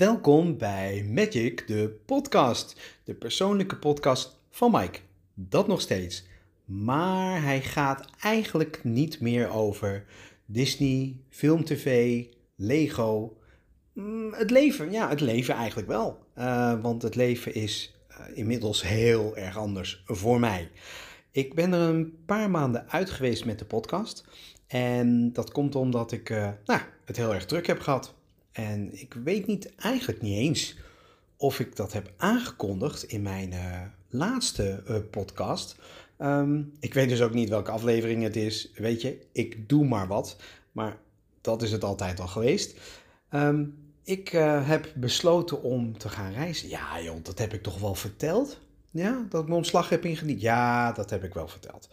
[0.00, 2.80] Welkom bij Magic, de podcast.
[3.04, 4.98] De persoonlijke podcast van Mike.
[5.34, 6.26] Dat nog steeds.
[6.64, 10.04] Maar hij gaat eigenlijk niet meer over
[10.46, 12.24] Disney, film-tv,
[12.56, 13.36] Lego.
[13.92, 16.18] Mm, Het leven, ja, het leven eigenlijk wel.
[16.34, 20.70] Eh, want het leven is eh, inmiddels heel erg anders voor mij.
[21.30, 24.24] Ik ben er een paar maanden uit geweest met de podcast.
[24.66, 28.18] En dat komt omdat ik eh, nou, het heel erg druk heb gehad.
[28.68, 30.76] En ik weet niet, eigenlijk niet eens
[31.36, 35.76] of ik dat heb aangekondigd in mijn eh, laatste eh, podcast.
[36.16, 38.70] Ehm, ik weet dus ook niet welke aflevering het is.
[38.74, 40.36] Weet je, ik doe maar wat.
[40.72, 40.96] Maar
[41.40, 42.78] dat is het altijd al geweest.
[43.28, 43.64] Ehm,
[44.04, 46.68] ik eh, heb besloten om te gaan reizen.
[46.68, 48.60] Ja, joh, dat heb ik toch wel verteld?
[48.90, 50.40] Ja, dat ik mijn ontslag heb ingediend.
[50.40, 51.88] Ja, dat heb ik wel verteld.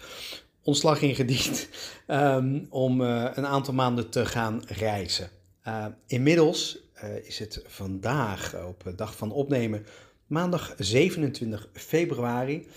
[0.64, 1.70] Ontslag ingediend
[2.08, 5.30] ehm, om een aantal maanden te gaan reizen.
[5.68, 9.86] Uh, inmiddels uh, is het vandaag, op de dag van opnemen,
[10.28, 12.68] maandag 27 februari.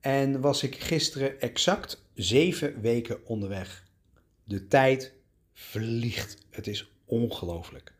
[0.00, 3.84] En was ik gisteren exact zeven weken onderweg.
[4.44, 5.12] De tijd
[5.52, 6.36] vliegt.
[6.50, 7.92] Het is ongelooflijk.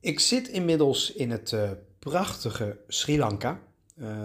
[0.00, 1.56] Ik zit inmiddels in het
[1.98, 3.60] prachtige Sri Lanka.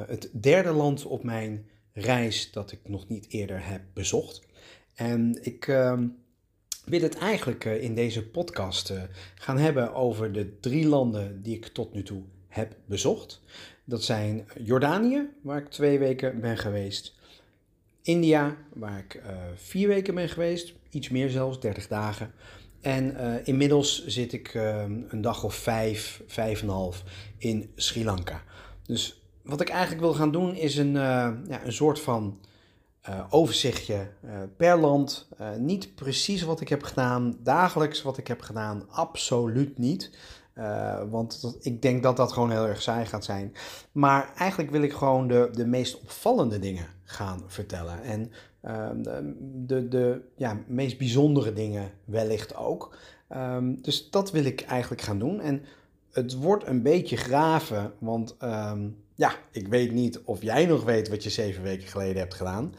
[0.07, 4.41] het derde land op mijn reis dat ik nog niet eerder heb bezocht.
[4.93, 6.07] En ik ehm,
[6.87, 9.01] wil het eigenlijk uh, in deze podcast uh,
[9.35, 13.41] gaan hebben over de drie landen die ik tot nu toe heb bezocht.
[13.83, 17.15] Dat zijn Jordanië, waar ik twee weken ben geweest.
[18.01, 22.31] India, waar ik uh, vier weken ben geweest, iets meer zelfs, 30 dagen.
[22.81, 23.15] En
[23.45, 27.03] inmiddels zit ik ehm, een dag of vijf, vijf en een half
[27.37, 28.43] in Sri Lanka.
[28.85, 32.39] Dus wat ik eigenlijk wil gaan doen is een, ja, een soort van
[33.09, 35.27] uh, overzichtje uh, per land.
[35.41, 40.11] Uh, niet precies wat ik heb gedaan, dagelijks wat ik heb gedaan, absoluut niet.
[41.09, 43.53] want ik denk dat dat gewoon heel erg saai gaat zijn.
[43.91, 48.03] Maar eigenlijk wil ik gewoon de, de meest opvallende dingen gaan vertellen.
[48.03, 48.31] En
[49.03, 52.95] de, de, de ja, meest bijzondere dingen wellicht ook.
[53.35, 55.39] Um, dus dat wil ik eigenlijk gaan doen.
[55.39, 55.63] En
[56.11, 61.09] het wordt een beetje graven, want um, ja, ik weet niet of jij nog weet
[61.09, 62.73] wat je zeven weken geleden hebt gedaan.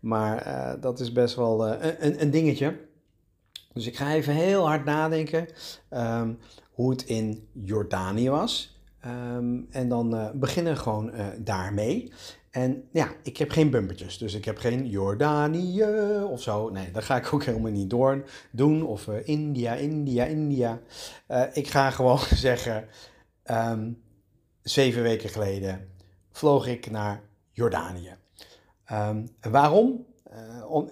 [0.00, 2.80] Maar uh, dat is best wel uh, een, een, dingetje.
[3.72, 5.48] Dus ik ga even heel hard nadenken
[5.90, 6.38] um,
[6.70, 8.78] hoe het in Jordanië was.
[9.06, 12.12] Um, en dan uh, beginnen gewoon daarmee.
[12.50, 14.18] En ja, ik heb geen bumpertjes.
[14.18, 15.84] Dus ik heb geen Jordanië
[16.30, 16.70] of zo.
[16.70, 18.82] Nee, dat ga ik ook helemaal niet door doen.
[18.82, 20.80] Of India, India, India.
[21.52, 22.18] ik ga gewoon
[22.48, 22.84] zeggen.
[23.50, 24.03] Um,
[24.64, 25.88] zeven weken geleden
[26.30, 28.16] vloog ik naar Jordanië.
[28.92, 30.06] Um, waarom?
[30.68, 30.90] Om,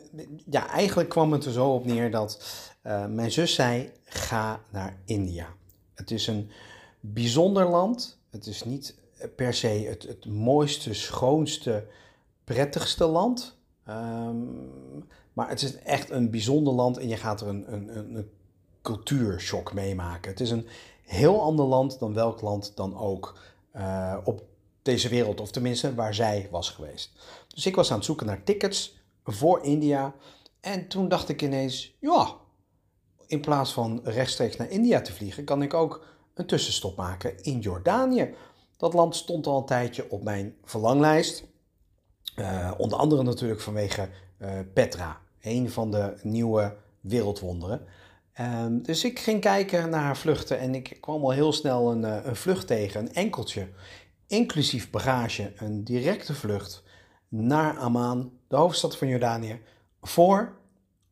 [0.50, 2.44] ja, eigenlijk kwam het er zo op neer dat
[2.87, 5.55] uh, mijn zus zei: ga naar India.
[5.94, 6.50] Het is een
[7.00, 8.19] bijzonder land.
[8.31, 8.99] Het is niet
[9.37, 11.87] per se het, mooiste, schoonste,
[12.44, 13.59] prettigste land.
[13.88, 18.31] Um, maar het is echt een bijzonder land en je gaat er een, een, een
[18.82, 20.31] cultuurshock meemaken.
[20.31, 20.66] Het is een
[21.03, 23.38] heel ander land dan welk land dan ook
[23.77, 24.43] uh, op
[24.83, 27.12] deze wereld, of tenminste waar zij was geweest.
[27.49, 30.15] Dus ik was aan het zoeken naar tickets voor India.
[30.60, 32.34] En toen dacht ik ineens, ja,
[33.27, 37.59] in plaats van rechtstreeks naar India te vliegen, kan ik ook een tussenstop maken in
[37.59, 38.34] Jordanië.
[38.77, 41.44] Dat land stond al een tijdje op mijn verlanglijst.
[42.37, 47.87] Uh, onder andere natuurlijk vanwege uh, Petra, een van de nieuwe wereldwonderen.
[48.41, 52.25] Um, dus ik ging kijken naar vluchten en ik kwam al heel snel een, uh,
[52.25, 53.69] een vlucht tegen, een enkeltje,
[54.26, 56.82] inclusief bagage, een directe vlucht
[57.28, 59.60] naar Amman, de hoofdstad van Jordanië,
[60.03, 60.56] voor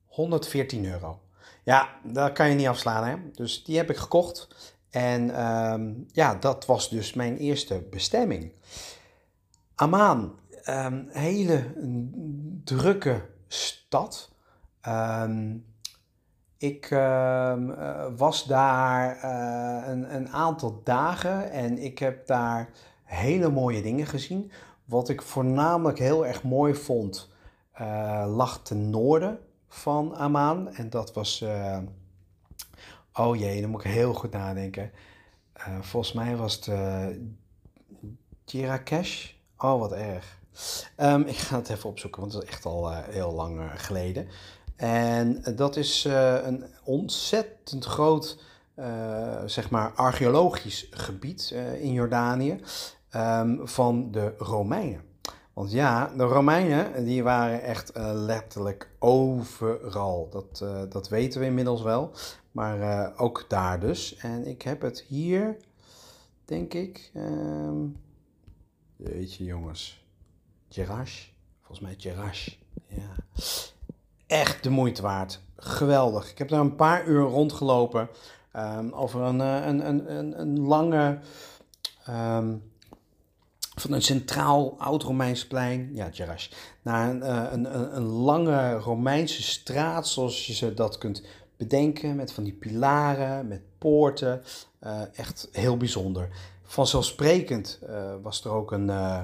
[0.06, 1.20] 114 euro.
[1.64, 3.16] Ja, dat kan je niet afslaan, hè?
[3.32, 4.48] Dus die heb ik gekocht.
[4.91, 8.52] En um, ja, dat was dus mijn eerste bestemming.
[9.75, 10.38] Amman,
[10.69, 11.75] um, hele
[12.64, 14.31] drukke stad.
[14.88, 15.69] Um,
[16.61, 17.55] ik uh,
[18.17, 22.71] was daar uh, een, een, aantal dagen en ik heb daar
[23.05, 24.53] hele mooie dingen gezien.
[24.85, 27.29] Wat ik voornamelijk heel erg mooi vond,
[27.81, 30.75] uh, lag ten noorden van Amman.
[30.75, 31.45] En dat was.
[33.12, 34.91] oh jee, dan moet ik heel goed nadenken.
[35.81, 36.71] volgens mij was het
[38.45, 39.33] Jirakesh.
[39.57, 40.39] Oh, wat erg.
[40.97, 44.29] Um, ik ga het even opzoeken, want het is echt al heel lang geleden.
[44.81, 48.38] En dat is uh, een ontzettend groot,
[48.77, 52.61] uh, zeg maar, archeologisch gebied in Jordanië
[53.17, 55.03] um, van de Romeinen.
[55.53, 60.29] Want ja, de Romeinen die waren echt letterlijk overal.
[60.31, 62.12] Dat, dat weten we inmiddels wel.
[62.53, 64.17] Maar ook daar dus.
[64.17, 65.56] En ik heb het hier.
[66.44, 67.11] denk ik.
[67.17, 67.97] Um,
[68.97, 70.05] weet je jongens.
[70.69, 71.26] Gerash.
[71.61, 72.49] Volgens mij Gerash.
[72.87, 73.15] Ja.
[74.31, 75.41] Echt de moeite waard.
[75.56, 76.31] Geweldig.
[76.31, 78.09] Ik heb daar een paar uur rondgelopen.
[78.56, 81.19] Um, over een, een, een, een, lange...
[82.09, 82.62] Um,
[83.75, 86.49] van een centraal oud-Romeins plein, ja, Gerash,
[86.82, 91.23] naar een, een, een, lange Romeinse straat, zoals je ze dat kunt
[91.56, 94.43] bedenken, met van die pilaren, met poorten.
[94.85, 96.29] Uh, echt heel bijzonder.
[96.62, 97.79] Vanzelfsprekend
[98.23, 99.21] was er ook een, uh,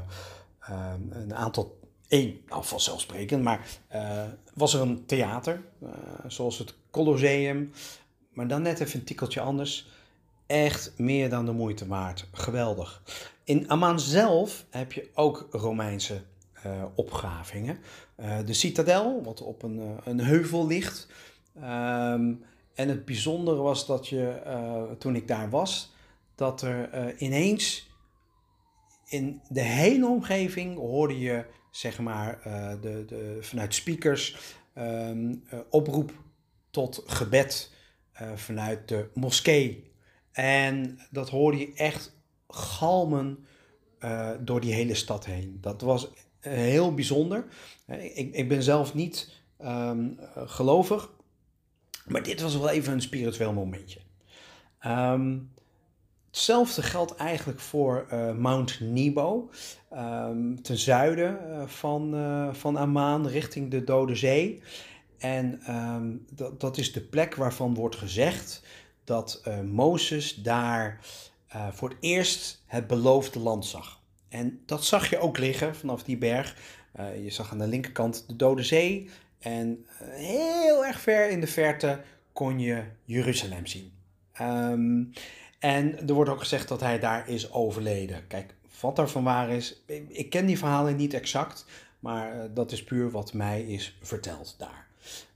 [1.10, 1.78] een aantal.
[2.08, 3.66] Één, nou vanzelfsprekend, maar
[4.54, 5.62] was er een theater,
[6.26, 7.72] zoals het Colosseum,
[8.32, 9.88] maar dan net even een tikkeltje anders.
[10.46, 12.28] Echt meer dan de moeite waard.
[12.32, 13.02] Geweldig.
[13.44, 16.22] In Amman zelf heb je ook Romeinse
[16.94, 17.78] opgravingen.
[18.44, 21.06] de citadel, wat op een, een heuvel ligt.
[21.56, 22.44] Um,
[22.76, 25.94] en het bijzondere was dat je, uh, toen ik daar was,
[26.34, 27.90] dat er uh, ineens
[29.06, 31.44] in de hele omgeving hoorde je,
[31.76, 34.36] zeg maar, uh, de, de, vanuit speakers
[34.78, 36.12] um, oproep
[36.70, 37.74] tot gebed
[38.34, 39.92] vanuit de moskee.
[40.32, 42.16] En dat hoorde je echt
[42.48, 43.46] galmen
[44.40, 45.58] door die hele stad heen.
[45.60, 46.08] Dat was
[46.40, 47.44] heel bijzonder.
[47.86, 49.32] ik, ik ben zelf niet
[49.64, 51.10] um, gelovig.
[52.06, 54.00] Maar dit was wel even een spiritueel momentje.
[54.86, 55.52] Um,
[56.36, 59.50] hetzelfde geldt eigenlijk voor uh, Mount Nebo,
[59.92, 64.62] um, ten zuiden uh, van, uh, van Amman, richting de Dode Zee.
[65.18, 68.62] En um, dat, dat is de plek waarvan wordt gezegd
[69.04, 71.00] dat Mozes daar
[71.70, 74.00] voor het eerst het beloofde land zag.
[74.28, 76.56] En dat zag je ook liggen vanaf die berg.
[77.22, 79.08] je zag aan de linkerkant de Dode Zee
[79.46, 82.00] en eh, heel erg ver in de verte
[82.32, 83.92] kon je Jeruzalem zien.
[84.32, 85.04] Ehm,
[85.58, 88.26] en er wordt ook gezegd dat hij daar is overleden.
[88.26, 91.64] Kijk, wat daarvan waar is, ik ken die verhalen niet exact,
[92.00, 94.86] maar eh, dat is puur wat mij is verteld daar.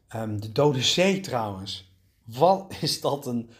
[0.08, 1.93] Ehm, de Dode Zee trouwens,
[2.25, 3.50] wat is dat een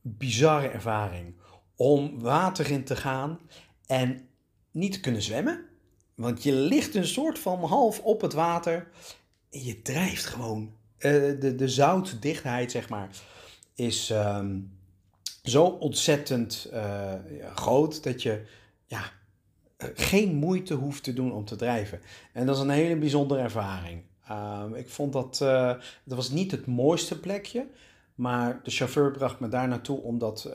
[0.00, 1.34] bizarre ervaring.
[1.76, 3.38] Om water in te gaan
[3.86, 4.28] en
[4.70, 5.64] niet te kunnen zwemmen.
[6.14, 8.88] Want je ligt een soort van half op het water
[9.62, 10.72] je drijft gewoon.
[10.98, 13.08] Uh, de, de zoutdichtheid, zeg maar,
[13.74, 14.73] is um,
[15.44, 17.12] zo ontzettend uh,
[17.54, 18.42] groot dat je
[18.86, 19.02] ja,
[19.76, 22.00] eh, geen moeite hoeft te doen om te drijven.
[22.32, 24.02] En dat is een hele bijzondere ervaring.
[24.30, 25.68] Uh, ik vond dat, uh,
[26.04, 27.66] dat was niet het mooiste plekje,
[28.14, 30.50] maar de chauffeur bracht me daar naartoe omdat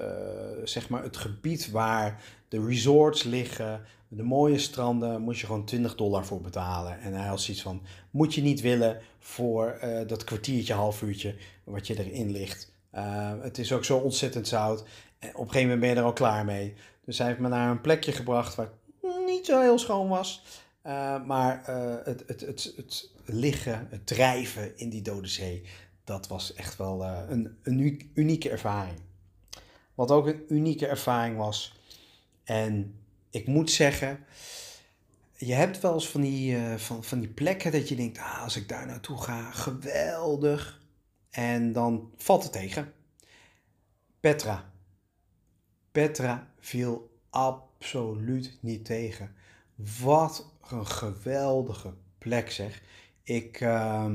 [0.63, 5.95] zeg maar het gebied waar de resorts liggen, de mooie stranden, moest je gewoon 20
[5.95, 6.99] dollar voor betalen.
[6.99, 7.81] En hij had zoiets van,
[8.11, 12.78] moet je niet willen voor dat kwartiertje, half uurtje wat je erin ligt.
[12.95, 14.83] Uh, het is ook zo ontzettend zout.
[15.19, 16.75] En op een gegeven moment ben je er al klaar mee.
[17.05, 18.69] Dus hij heeft me naar een plekje gebracht waar
[19.01, 20.43] het niet zo heel schoon was.
[20.85, 21.61] Uh, maar
[22.03, 25.63] het, het, het, het liggen, het drijven in die dode zee,
[26.03, 28.99] dat was echt wel een, een unieke ervaring.
[29.95, 31.79] Wat ook een unieke ervaring was,
[32.43, 32.99] en
[33.29, 34.25] ik moet zeggen,
[35.35, 38.55] je hebt wel eens van die, van, van die plekken dat je denkt, ah, als
[38.55, 40.78] ik daar naartoe ga, geweldig.
[41.29, 42.93] En dan valt het tegen.
[44.19, 44.71] Petra.
[45.91, 49.35] Petra viel absoluut niet tegen.
[50.01, 52.81] Wat een geweldige plek zeg.
[53.23, 54.05] Ik uh,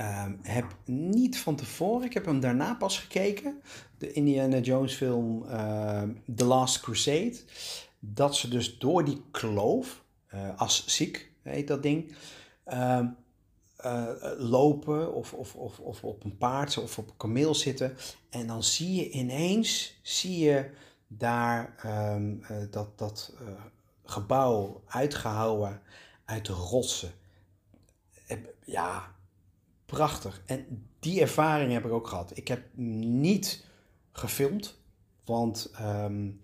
[0.00, 3.60] uh, heb niet van tevoren, ik heb hem daarna pas gekeken
[3.98, 6.02] de Indiana Jones film uh,
[6.34, 7.36] The Last Crusade.
[7.98, 12.14] Dat ze dus door die kloof, uh, als ziek heet dat ding,
[13.84, 17.96] uh, lopen of, of, of, of op een paard of op een kameel zitten.
[18.30, 20.70] En dan zie je ineens, zie je
[21.06, 21.74] daar
[22.14, 23.34] um, dat, dat
[24.04, 25.82] gebouw uitgehouwen
[26.24, 27.10] uit de rotsen.
[28.64, 29.14] Ja,
[29.86, 30.42] prachtig.
[30.46, 32.30] En die ervaring heb ik ook gehad.
[32.34, 33.64] Ik heb niet
[34.12, 34.78] gefilmd.
[35.24, 36.40] Want um,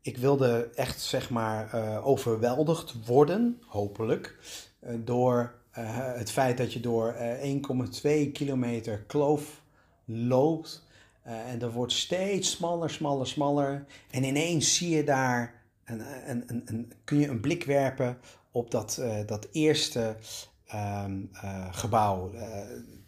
[0.00, 4.38] ik wilde echt, zeg maar, overweldigd worden, hopelijk,
[4.98, 9.62] door het feit dat je door 1,2 kilometer kloof
[10.04, 10.84] loopt.
[11.22, 13.84] en dat wordt steeds smaller, smaller, smaller.
[14.10, 18.18] En ineens zie je daar, een, een, een, kun je een blik werpen
[18.50, 20.16] op dat, dat eerste
[20.74, 21.30] um,
[21.70, 22.30] gebouw.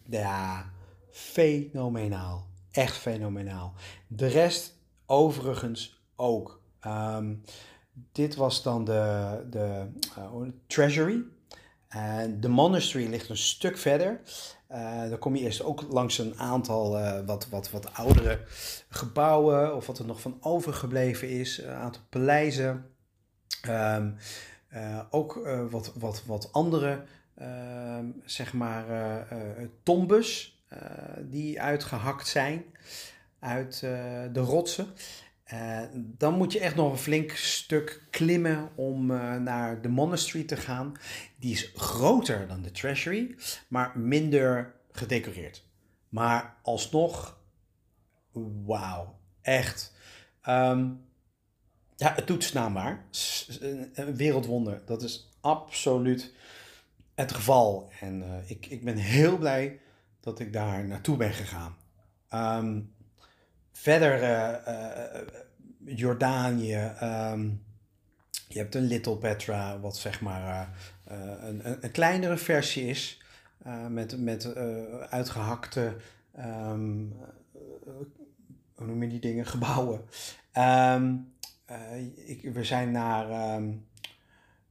[0.09, 0.65] ja,
[1.11, 2.47] fenomenaal.
[2.71, 3.73] Echt fenomenaal.
[4.07, 6.61] De rest overigens ook.
[6.87, 7.43] Um,
[8.11, 9.87] dit was dan de, de
[10.67, 11.23] Treasury.
[11.89, 14.21] En de monastery ligt een stuk verder.
[15.09, 16.91] dan kom je eerst ook langs een aantal
[17.25, 18.41] wat, wat, wat oudere
[18.89, 22.85] gebouwen, of wat er nog van overgebleven is, een aantal paleizen.
[23.61, 24.11] Ehm,
[25.09, 27.03] ook wat, wat, wat andere,
[27.35, 28.85] ehm, zeg maar,
[29.83, 30.59] tombes
[31.21, 32.65] die uitgehakt zijn
[33.39, 33.79] uit
[34.31, 34.87] de rotsen.
[35.53, 40.43] Uh, dan moet je echt nog een flink stuk klimmen om uh, naar de monastery
[40.43, 40.93] te gaan.
[41.39, 43.35] Die is groter dan de treasury,
[43.67, 45.65] maar minder gedecoreerd.
[46.09, 47.39] Maar alsnog,
[48.65, 49.93] wauw, echt.
[50.47, 51.01] Um,
[51.95, 53.05] ja, het doet naambaar.
[53.93, 54.81] Een wereldwonder.
[54.85, 56.33] Dat is absoluut
[57.15, 57.91] het geval.
[57.99, 59.79] En uh, ik, ik ben heel blij
[60.19, 61.77] dat ik daar naartoe ben gegaan.
[62.33, 62.93] Um,
[63.79, 65.21] Verder uh,
[65.85, 66.91] Jordanië.
[66.99, 67.49] Ehm,
[68.47, 70.69] je hebt een Little Petra, wat zeg maar
[71.05, 73.21] een, een, een, kleinere versie is.
[73.89, 74.55] met met
[75.09, 75.95] uitgehakte,
[76.39, 77.15] um,
[78.75, 80.01] hoe noem je die dingen, gebouwen.
[80.57, 81.33] Um,
[82.25, 83.27] ik, we zijn naar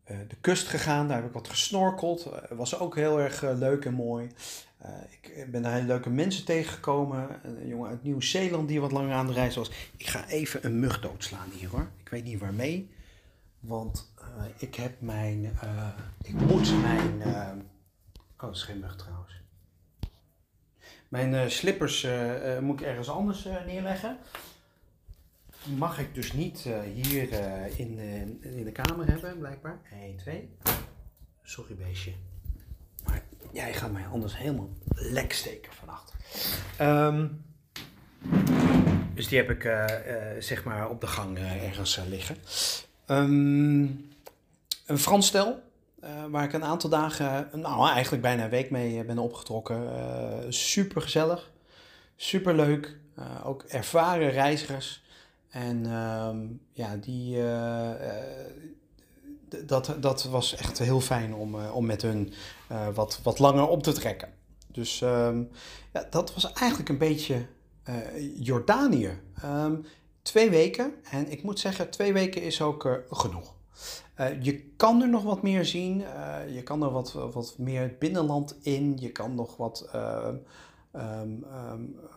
[0.06, 2.30] de kust gegaan, daar heb ik wat gesnorkeld.
[2.48, 4.30] was ook heel erg leuk en mooi.
[4.82, 7.40] Uh, ik ben daar hele leuke mensen tegengekomen.
[7.42, 9.70] Een jongen uit Nieuw-Zeeland die wat langer aan de reis was.
[9.96, 11.90] Ik ga even een mug doodslaan hier hoor.
[12.00, 12.90] Ik weet niet waarmee.
[13.60, 15.44] Want uh, ik heb mijn.
[15.44, 15.88] Uh,
[16.22, 17.22] ik moet mijn.
[17.22, 17.56] oh,
[18.36, 19.42] dat is geen mug trouwens.
[21.08, 22.06] Mijn slippers
[22.60, 24.18] moet ik ergens anders neerleggen.
[25.64, 27.32] Die mag ik dus niet hier
[27.78, 27.98] in,
[28.42, 29.80] in de kamer hebben, blijkbaar.
[29.90, 30.56] 1, 2.
[31.42, 32.12] Sorry, beestje.
[33.52, 36.14] Jij gaat mij anders helemaal lek steken vannacht.
[36.80, 37.44] Um,
[39.14, 42.36] dus die heb ik uh, uh, zeg maar op de gang uh, ergens liggen.
[43.06, 44.10] Um,
[44.86, 45.62] een Frans stel,
[46.30, 49.82] waar ik een aantal dagen, nou eigenlijk bijna een week mee ben opgetrokken.
[50.52, 51.50] super gezellig,
[52.16, 52.96] super leuk.
[53.44, 55.02] ook ervaren reizigers.
[55.48, 57.42] En um, ja, die,
[59.66, 62.32] dat, dat was echt heel fijn om, om met hun
[62.72, 64.28] uh, wat, wat langer op te trekken.
[64.72, 65.50] Dus um,
[65.92, 67.46] ja, dat was eigenlijk een beetje
[67.88, 67.94] uh,
[68.46, 69.20] Jordanië.
[69.44, 69.84] Um,
[70.22, 70.92] twee weken.
[71.10, 73.54] En ik moet zeggen, twee weken is ook genoeg.
[74.40, 76.04] je kan er nog wat meer zien.
[76.52, 78.96] je kan er wat, wat meer het binnenland in.
[78.98, 81.44] Je kan nog wat um,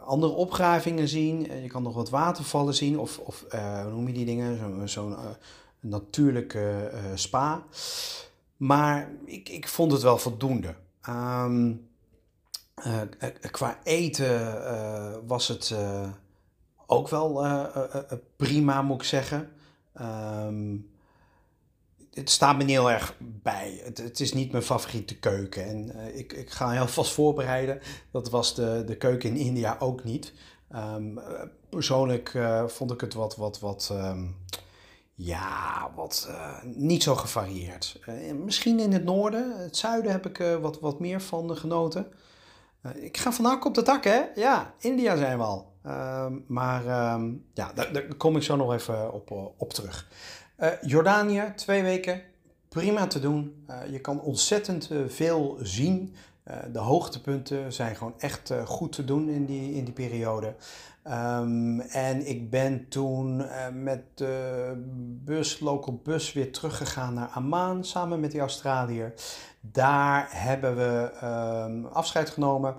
[0.05, 1.62] andere opgravingen zien.
[1.62, 3.00] Je kan nog wat watervallen zien.
[3.00, 3.46] Of, of
[3.84, 4.58] hoe noem je die dingen?
[4.58, 5.17] Zo'n zo
[5.79, 7.63] natuurlijke spa.
[8.62, 10.75] Maar ik, ik vond het wel voldoende.
[11.10, 11.89] Um,
[12.86, 13.01] uh,
[13.51, 15.75] qua eten uh, was het
[16.86, 17.46] ook wel
[18.36, 19.50] prima, moet ik zeggen.
[20.01, 20.89] Um,
[22.12, 23.82] het staat me niet heel erg bij.
[23.84, 25.65] Het, is niet mijn favoriete keuken.
[25.65, 27.80] En ik, ik ga heel vast voorbereiden.
[28.12, 30.34] Dat was de, de keuken in India ook niet.
[30.75, 31.20] Um,
[31.70, 32.38] persoonlijk
[32.68, 33.94] vond ik het wat, wat, wat
[35.24, 38.00] ja, wat uh, niet zo gevarieerd.
[38.10, 42.08] Uh, misschien in het noorden, het zuiden heb ik uh, wat, wat meer van genoten.
[42.96, 44.22] ik ga van hak op de tak, hè?
[44.36, 45.72] Ja, India zijn we al.
[45.84, 50.08] Ehm, maar um, ja, daar, daar, kom ik zo nog even op, op terug.
[50.82, 52.22] Jordanië, twee weken,
[52.70, 53.66] prima te doen.
[53.90, 56.16] je kan ontzettend veel zien.
[56.72, 60.55] De hoogtepunten zijn gewoon echt goed te doen in die, in die periode.
[61.08, 64.74] Um, en ik ben toen uh, met de
[65.25, 69.13] bus, local bus, weer teruggegaan naar Amman samen met die Australiër.
[69.62, 71.12] Daar hebben we
[71.67, 72.75] um, afscheid genomen.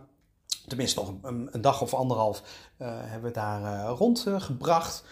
[0.67, 2.43] Tenminste, nog een, een dag of anderhalf
[2.83, 5.05] hebben we daar uh, rondgebracht.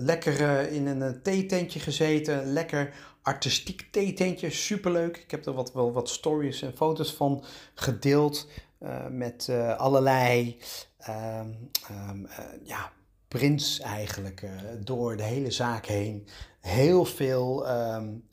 [0.00, 2.52] lekker in een theetentje gezeten.
[2.52, 4.50] Lekker artistiek theetentje.
[4.50, 5.16] Superleuk.
[5.16, 8.46] Ik heb er wat, wel wat stories en foto's van gedeeld.
[9.10, 10.58] met allerlei
[11.08, 11.70] um,
[12.64, 12.92] ja,
[13.28, 14.48] prins eigenlijk
[14.84, 16.26] door de hele zaak heen.
[16.60, 18.24] Heel veel um,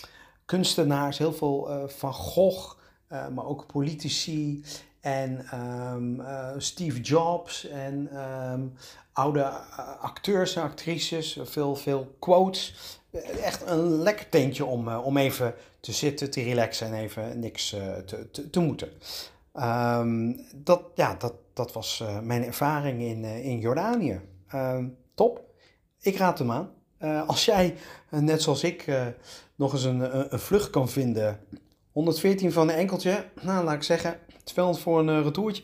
[0.45, 2.77] kunstenaars, heel veel Van Gogh,
[3.07, 4.63] maar ook politici
[4.99, 5.45] en
[6.57, 8.09] Steve Jobs en
[9.13, 9.43] oude
[9.99, 11.39] acteurs en actrices.
[11.43, 12.96] Veel, veel quotes.
[13.41, 17.69] Echt een lekker tentje om, om even te zitten, te relaxen en even niks
[18.05, 18.89] te, te, te moeten.
[20.63, 24.21] dat, ja, dat, dat was uh, mijn ervaring in, uh, in Jordanië.
[24.55, 24.83] Uh,
[25.15, 25.45] top.
[25.99, 26.69] Ik raad hem aan.
[26.97, 27.75] Eh, als jij,
[28.09, 28.85] net zoals ik,
[29.55, 31.39] nog eens een, een, vlucht kan vinden.
[31.91, 33.25] 114 van een enkeltje.
[33.41, 35.63] Nou, laat ik zeggen, 200 voor een retourtje.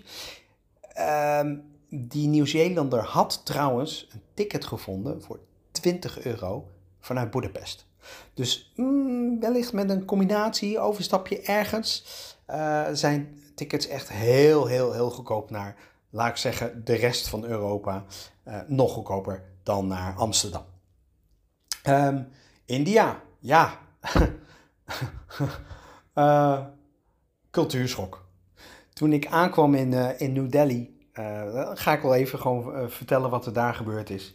[0.82, 1.56] Ehm,
[1.90, 5.40] die Nieuw-Zeelander had trouwens een ticket gevonden voor
[5.72, 6.68] 20 euro
[7.04, 7.86] vanuit Budapest.
[8.34, 12.06] Dus mm, wellicht met een combinatie, overstapje ergens,
[12.94, 15.76] zijn tickets echt heel, heel, heel goedkoop naar,
[16.10, 18.04] laat ik zeggen, de rest van Europa.
[18.48, 20.66] Uh, nog goedkoper dan naar Amsterdam.
[21.88, 22.28] Um,
[22.66, 23.80] India, ja.
[26.16, 26.60] uh,
[27.52, 28.26] cultuurschok.
[28.94, 31.08] Toen ik aankwam in, in New Delhi,
[31.74, 34.34] ga ik wel even gewoon vertellen wat er daar gebeurd is.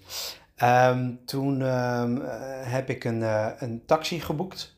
[0.62, 2.22] Um, toen um,
[2.62, 3.22] heb ik een,
[3.62, 4.74] een taxi geboekt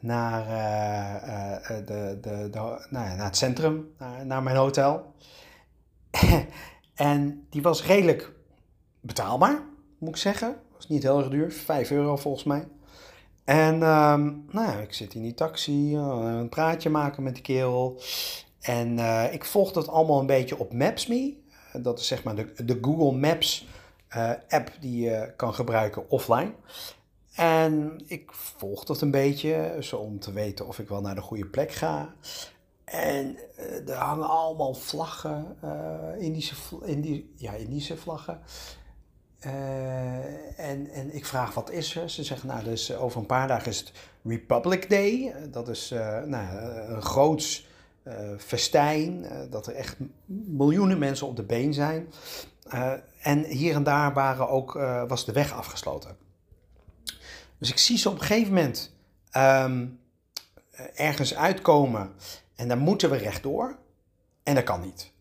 [0.00, 5.14] naar, uh, de, de, de, nou ja, naar het centrum, naar, naar mijn hotel.
[6.94, 8.32] en die was redelijk
[9.00, 9.62] betaalbaar,
[9.98, 10.56] moet ik zeggen.
[10.74, 12.68] Was niet heel erg duur, 5 euro volgens mij.
[13.44, 18.00] En um, nou ja, ik zit in die taxi, een praatje maken met de kerel.
[18.60, 18.98] En
[19.32, 21.36] ik volg dat allemaal een beetje op Maps.me.
[21.72, 23.66] Dat is zeg maar de, de Google Maps
[24.48, 26.52] app die je kan gebruiken offline.
[27.34, 31.20] En ik volg dat een beetje, zo om te weten of ik wel naar de
[31.20, 32.14] goede plek ga.
[32.84, 38.40] En uh, er hangen allemaal vlaggen, uh, Indische, Indi ja, Indische vlaggen.
[40.56, 42.10] En, en ik vraag wat is er?
[42.10, 45.34] Ze zeggen, nou, dus over een paar dagen is het Republic Day.
[45.50, 47.68] Dat is nou, een groots
[48.38, 49.96] festijn, dat er echt
[50.46, 52.12] miljoenen mensen op de been zijn.
[53.28, 54.72] En hier en daar waren ook,
[55.08, 56.16] was de weg afgesloten.
[57.58, 58.94] Dus ik zie ze op een gegeven moment
[59.36, 60.00] um,
[60.94, 62.12] ergens uitkomen
[62.54, 63.78] en dan moeten we rechtdoor.
[64.42, 65.12] En dat kan niet.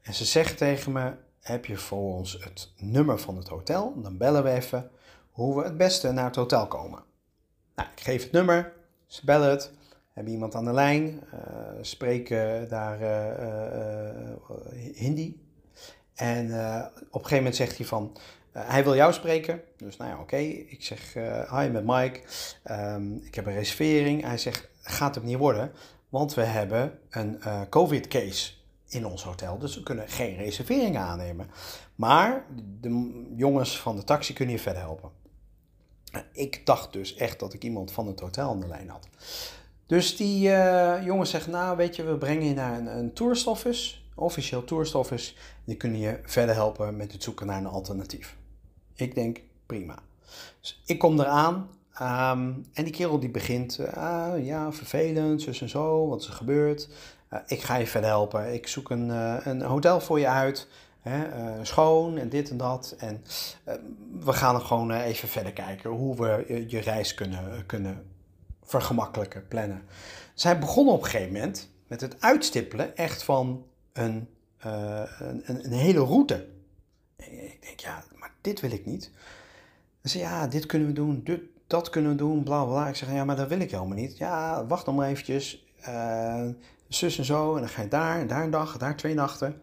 [0.00, 4.00] En ze zeggen tegen me: Heb je voor ons het nummer van het hotel?
[4.02, 4.90] Dan bellen we even
[5.30, 7.02] hoe we het beste naar het hotel komen.
[7.74, 8.72] Nou, ik geef het nummer,
[9.06, 9.72] ze bellen het,
[10.12, 11.40] hebben iemand aan de lijn, uh,
[11.80, 12.98] spreken daar
[14.94, 15.49] Hindi.
[16.20, 18.16] En op een gegeven moment zegt hij van,
[18.56, 19.62] uh, hij wil jou spreken.
[19.76, 20.36] Dus nou ja, oké.
[20.36, 22.20] Ik zeg, uh, hi met Mike.
[22.70, 24.22] Um, ik heb een reservering.
[24.22, 25.72] Hij zegt, gaat het niet worden.
[26.08, 28.52] Want we hebben een uh, COVID-case
[28.88, 29.58] in ons hotel.
[29.58, 31.50] Dus we kunnen geen reserveringen aannemen.
[31.94, 32.44] Maar
[32.80, 35.10] de jongens van de taxi kunnen je verder helpen.
[36.32, 39.08] Ik dacht dus echt dat ik iemand van het hotel aan de lijn had.
[39.86, 40.40] Dus die
[41.04, 43.12] jongens zeggen, nou weet je, we brengen je naar een, een
[43.46, 45.34] office officieel tourist office.
[45.70, 48.36] Die kunnen je verder helpen met het zoeken naar een alternatief.
[48.94, 49.98] Ik denk prima.
[50.60, 51.54] Dus ik kom eraan
[52.00, 56.32] um, en die kerel die begint, uh, ja, vervelend, zus en zo, wat is er
[56.32, 56.88] gebeurd?
[57.32, 58.54] Uh, ik ga je verder helpen.
[58.54, 60.68] Ik zoek een, uh, een hotel voor je uit.
[61.00, 61.24] Hè,
[61.64, 62.94] schoon en dit en dat.
[62.98, 63.24] En
[64.20, 68.06] we gaan gewoon even verder kijken hoe we je, je reis kunnen, kunnen
[68.62, 69.82] vergemakkelijken, plannen.
[70.34, 74.28] Zij begonnen op een gegeven moment met het uitstippelen echt van een,
[74.60, 76.48] een, een, hele route.
[77.16, 78.04] ik denk, ja,
[78.40, 79.10] dit wil ik niet.
[80.04, 82.88] Ze ja, dit kunnen we doen, dit, dat kunnen we doen, bla bla.
[82.88, 84.18] Ik zeg, ja, maar dat wil ik helemaal niet.
[84.18, 85.66] Ja, wacht nog maar eventjes.
[85.88, 86.48] Uh,
[86.88, 89.62] zus en zo, en dan ga je daar, en daar een dag, daar twee nachten.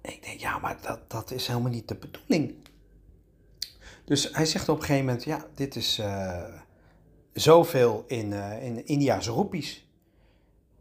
[0.00, 2.54] En ik denk, ja, maar dat, dat is helemaal niet de bedoeling.
[4.04, 6.44] Dus hij zegt op een gegeven moment, ja, dit is uh,
[7.32, 9.88] zoveel in, uh, in India's roepies.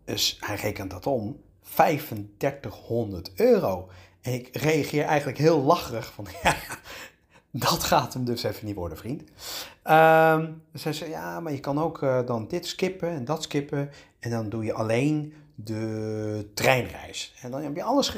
[0.05, 1.41] Dus hij rekent dat om,
[1.73, 3.89] 3500 euro.
[4.21, 6.55] En ik reageer eigenlijk heel lacherig van, ja,
[7.51, 9.21] dat gaat hem dus even niet worden, vriend.
[9.21, 13.89] Um, zij zei, ja, maar je kan ook uh, dan dit skippen en dat skippen.
[14.19, 17.33] En dan doe je alleen de treinreis.
[17.41, 18.09] En dan heb je alles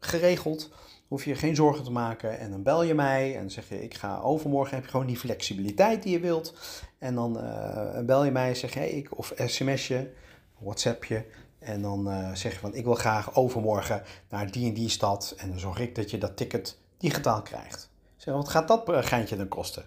[0.00, 0.70] geregeld.
[1.08, 2.38] Hoef je geen zorgen te maken.
[2.38, 4.74] En dan bel je mij en zeg je, ik ga overmorgen.
[4.74, 6.54] Heb je gewoon die flexibiliteit die je wilt.
[6.98, 10.10] En dan uh, bel je mij en zeg je, hey, ik, of sms je,
[10.58, 11.22] whatsapp je.
[11.64, 15.34] En dan uh, zeg je van, ik wil graag overmorgen naar die en die stad.
[15.36, 17.92] En dan zorg ik dat je dat ticket digitaal krijgt
[18.24, 19.84] zeg, wat gaat dat geintje dan kosten?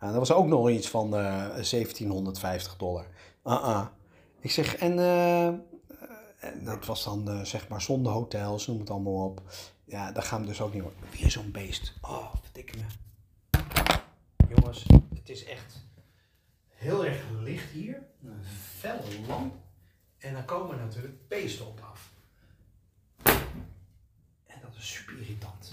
[0.00, 3.06] Nou, dat was ook nog iets van uh, eh, 1750 dollar.
[3.44, 3.86] -uh.
[4.40, 4.98] Ik zeg, en,
[6.38, 9.42] en dat was dan zeg maar zonder hotels, noem het allemaal op.
[9.84, 11.00] Ja, dat gaan we dus ook niet worden.
[11.18, 11.92] Weer zo'n beest.
[12.00, 12.84] Oh, verdikke me.
[14.48, 15.86] Jongens, het is echt
[16.68, 18.02] heel erg licht hier.
[18.24, 18.44] Een
[18.78, 19.54] felle lamp.
[20.18, 22.10] En dan komen natuurlijk beesten op af.
[24.46, 25.70] En dat is super irritant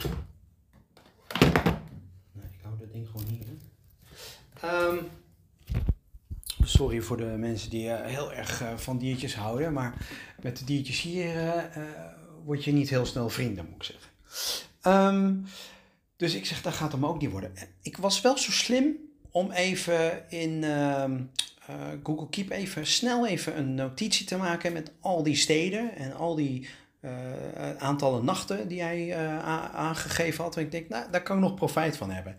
[2.79, 3.45] dat ding gewoon hier.
[4.63, 5.09] Um,
[6.63, 9.93] sorry voor de mensen die uh, heel erg uh, van diertjes houden, maar
[10.41, 11.83] met de diertjes hier uh,
[12.43, 14.11] word je niet heel snel vrienden, moet ik zeggen.
[15.15, 15.45] Um,
[16.15, 17.53] dus ik zeg, dat gaat hem ook niet worden.
[17.81, 18.95] Ik was wel zo slim
[19.31, 20.63] om even in
[21.69, 26.13] um, Google Keep even snel even een notitie te maken met al die steden en
[26.13, 26.67] al die
[27.01, 29.39] uh, aantallen nachten die hij uh,
[29.75, 30.57] aangegeven had.
[30.57, 32.35] En ik denk, nou, daar kan ik nog profijt van hebben.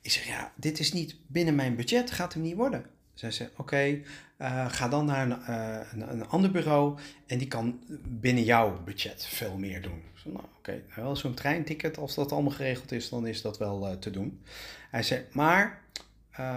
[0.00, 2.84] Ik zeg, ja, dit is niet binnen mijn budget, gaat hem niet worden.
[3.14, 4.00] Zij zei, oké,
[4.36, 9.26] eh, ga dan naar een, eh, een, ander bureau en die kan binnen jouw budget
[9.26, 10.02] veel meer doen.
[10.14, 13.98] Zei, nou, oké, wel zo'n treinticket, als dat allemaal geregeld is, dan is dat wel
[13.98, 14.42] te doen.
[14.90, 15.82] Hij zei, maar,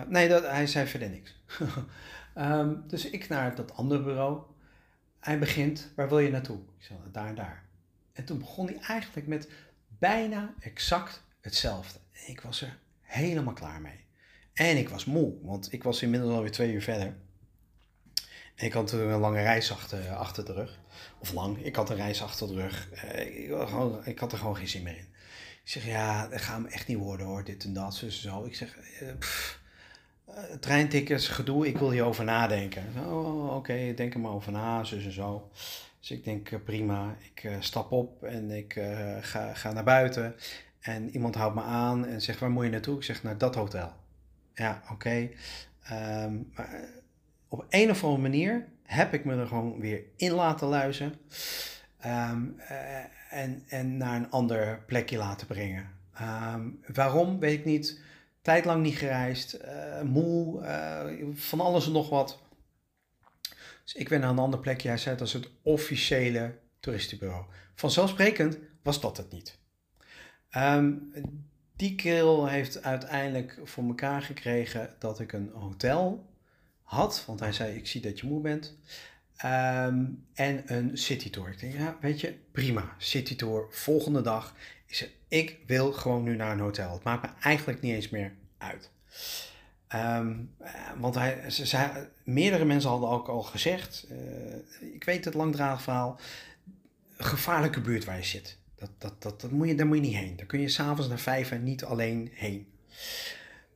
[0.08, 1.36] nee, dat, hij zei verder niks.
[2.38, 4.41] um, dus ik naar dat andere bureau.
[5.20, 6.58] Hij begint, waar wil je naartoe?
[6.58, 7.63] Ik zei, daar en daar.
[8.13, 9.50] En toen begon hij eigenlijk met
[9.88, 12.00] bijna exact hetzelfde.
[12.26, 14.06] Ik was er helemaal klaar mee.
[14.54, 17.15] En ik was moe, want ik was inmiddels alweer twee uur verder.
[18.56, 20.80] En ik had een lange reis achter, achter de rug.
[21.20, 22.91] Of lang, ik had een reis achter de rug.
[22.91, 25.10] Eh, ik, had er gewoon geen zin meer in.
[25.63, 28.46] Ik zeg, ja, dat gaat me echt niet worden hoor, dit en dat, zo.
[28.46, 29.08] Ik zeg, eh,
[30.60, 32.84] treintickets, gedoe, ik wil hierover nadenken.
[33.08, 35.50] Oh, oké, denk er maar over na, zus en zo.
[36.00, 38.82] Dus ik denk, prima, ik stap op en ik
[39.22, 40.36] ga, ga naar buiten.
[40.82, 42.96] En iemand houdt me aan en zegt, waar moet je naartoe?
[42.96, 43.94] Ik zeg, naar dat hotel.
[44.56, 45.30] Ja, oké.
[45.84, 46.65] Ehm, eh,
[47.48, 51.13] op een of andere manier heb ik me er gewoon weer in laten luizen.
[52.00, 52.98] Ehm, eh,
[53.30, 55.89] en, en naar een ander plekje laten brengen.
[56.13, 58.00] Ehm, waarom, weet ik niet.
[58.41, 60.63] Tijd lang niet gereisd, uh, moe,
[61.34, 62.39] van alles en nog wat.
[63.84, 64.88] Dus ik ben naar een ander plekje.
[64.88, 67.45] Hij zei dat het officiële toeristenbureau.
[67.75, 69.58] Vanzelfsprekend was dat het niet.
[70.58, 71.12] Um,
[71.75, 76.30] die kerel heeft uiteindelijk voor elkaar gekregen dat ik een hotel
[76.84, 77.23] had.
[77.27, 78.77] Want hij zei, ik zie dat je moe bent.
[79.36, 81.49] Ehm, en een citytour.
[81.49, 82.95] Ik denk, ja, weet je, prima.
[82.97, 84.56] Citytour, volgende dag.
[84.91, 86.93] Ik ik wil gewoon nu naar een hotel.
[86.93, 88.89] Het maakt me eigenlijk niet eens meer uit.
[89.88, 90.36] Ehm,
[90.97, 91.89] want hij, ze,
[92.23, 96.19] meerdere mensen hadden ook al gezegd, uh, ik weet het langdradig verhaal,
[97.17, 98.58] gevaarlijke buurt waar je zit.
[98.75, 100.36] Dat, dat, dat, dat moet je, daar moet je niet heen.
[100.36, 102.67] Daar kun je s'avonds naar vijf en niet alleen heen.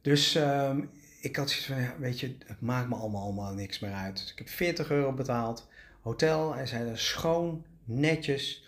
[0.01, 0.78] Dus uh,
[1.21, 4.17] ik had zoiets van, ja, weet je, het maakt me allemaal, allemaal niks meer uit.
[4.17, 5.67] Dus ik heb 40 euro betaald.
[6.01, 8.65] Hotel, hij zei schoon, netjes,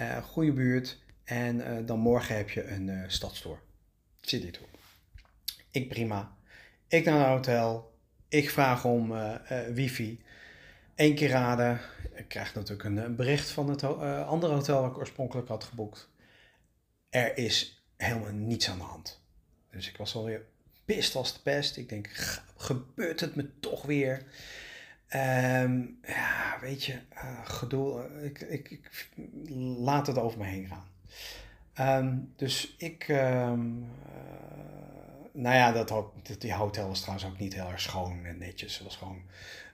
[0.00, 1.02] uh, goede buurt.
[1.24, 3.60] En uh, dan morgen heb je een uh, stadstour.
[4.20, 4.68] City tour.
[5.70, 6.36] Ik prima.
[6.88, 7.92] Ik naar een hotel.
[8.28, 9.12] Ik vraag om
[9.72, 10.22] wifi.
[10.94, 11.80] Eén keer raden.
[12.14, 13.82] Ik krijg natuurlijk een bericht van het
[14.24, 16.08] andere hotel waar ik oorspronkelijk had geboekt.
[17.10, 19.22] Er is helemaal niets aan de hand.
[19.70, 20.46] Dus ik was alweer
[20.84, 21.76] pist als de pest.
[21.76, 22.10] Ik denk,
[22.56, 24.24] gebeurt het me toch weer?
[25.14, 26.98] Um, ja, weet je,
[27.44, 28.08] gedoe.
[28.22, 29.08] Ik, ik, ik,
[29.78, 30.86] laat het over me heen gaan.
[31.80, 33.86] Um, dus ik, um, uh,
[35.32, 35.94] nou ja, dat,
[36.38, 38.74] die hotel was trouwens ook niet heel erg schoon en netjes.
[38.74, 39.22] Het was gewoon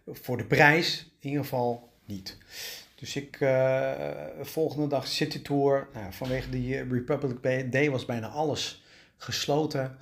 [0.07, 2.39] voor de prijs in ieder geval niet.
[2.95, 3.93] Dus ik, uh,
[4.41, 5.89] volgende dag City Tour.
[5.93, 8.85] Nou, vanwege die Republic Day was bijna alles
[9.17, 9.97] gesloten.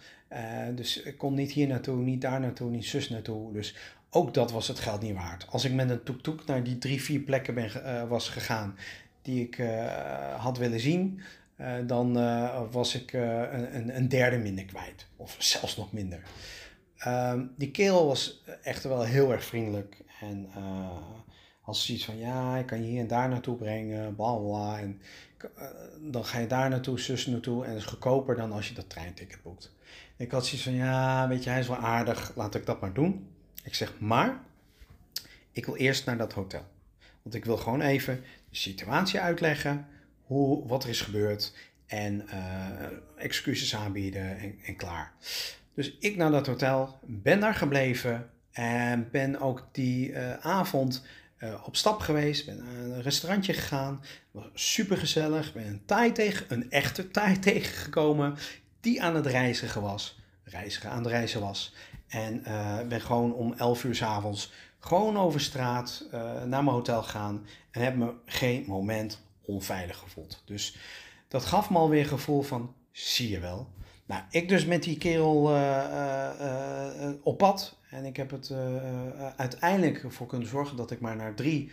[0.74, 3.52] Dus ik kon niet hier naartoe, niet daar naartoe, niet zus naartoe.
[3.52, 3.74] Dus
[4.10, 5.46] ook dat was het geld niet waard.
[5.50, 8.76] Als ik met een toek-toek naar die drie, vier plekken ben, was gegaan
[9.28, 9.62] die ik
[10.36, 11.20] had willen zien,
[11.86, 12.12] dan
[12.70, 15.06] was ik een, een, derde minder kwijt.
[15.16, 16.22] Of zelfs nog minder.
[17.06, 20.04] Um, die kerel was echt wel heel erg vriendelijk.
[20.20, 20.48] En
[21.62, 24.78] als zoiets van, ja, ik kan je hier en daar naartoe brengen, bla bla.
[24.78, 25.00] En
[26.00, 27.64] dan ga je daar naartoe, zus naartoe.
[27.64, 29.74] En is goedkoper dan als je dat treinticket boekt.
[30.16, 32.92] Ik had zoiets van, ja, weet je, hij is wel aardig, laat ik dat maar
[32.92, 33.28] doen.
[33.64, 34.40] Ik zeg, maar
[35.52, 36.64] ik wil eerst naar dat hotel.
[37.22, 39.86] Want ik wil gewoon even situatie uitleggen,
[40.22, 41.52] hoe, wat er is gebeurd.
[41.86, 42.66] En uh,
[43.16, 45.12] excuses aanbieden en, en klaar.
[45.74, 51.04] Dus ik naar dat hotel, ben daar gebleven en ben ook die uh, avond
[51.38, 52.46] uh, op stap geweest.
[52.46, 54.02] Ben naar een restaurantje gegaan.
[54.30, 55.52] Was super gezellig.
[55.52, 58.36] Ben een Thai tegen, een echte Thai tegengekomen
[58.80, 60.18] die aan het reizigen was.
[60.44, 61.74] Reizigen aan het reizen was.
[62.08, 62.42] En
[62.88, 66.06] ben gewoon om 11 uur s avonds gewoon over straat
[66.44, 67.46] naar mijn hotel gegaan.
[67.70, 70.42] En heb me geen moment onveilig gevoeld.
[70.44, 70.76] Dus
[71.28, 73.68] dat gaf me alweer gevoel van, zie je wel,
[74.06, 77.76] nou, ik dus met die kerel uh, op pad.
[77.90, 78.52] En ik heb het
[79.36, 81.70] uiteindelijk ervoor kunnen zorgen dat ik maar naar drie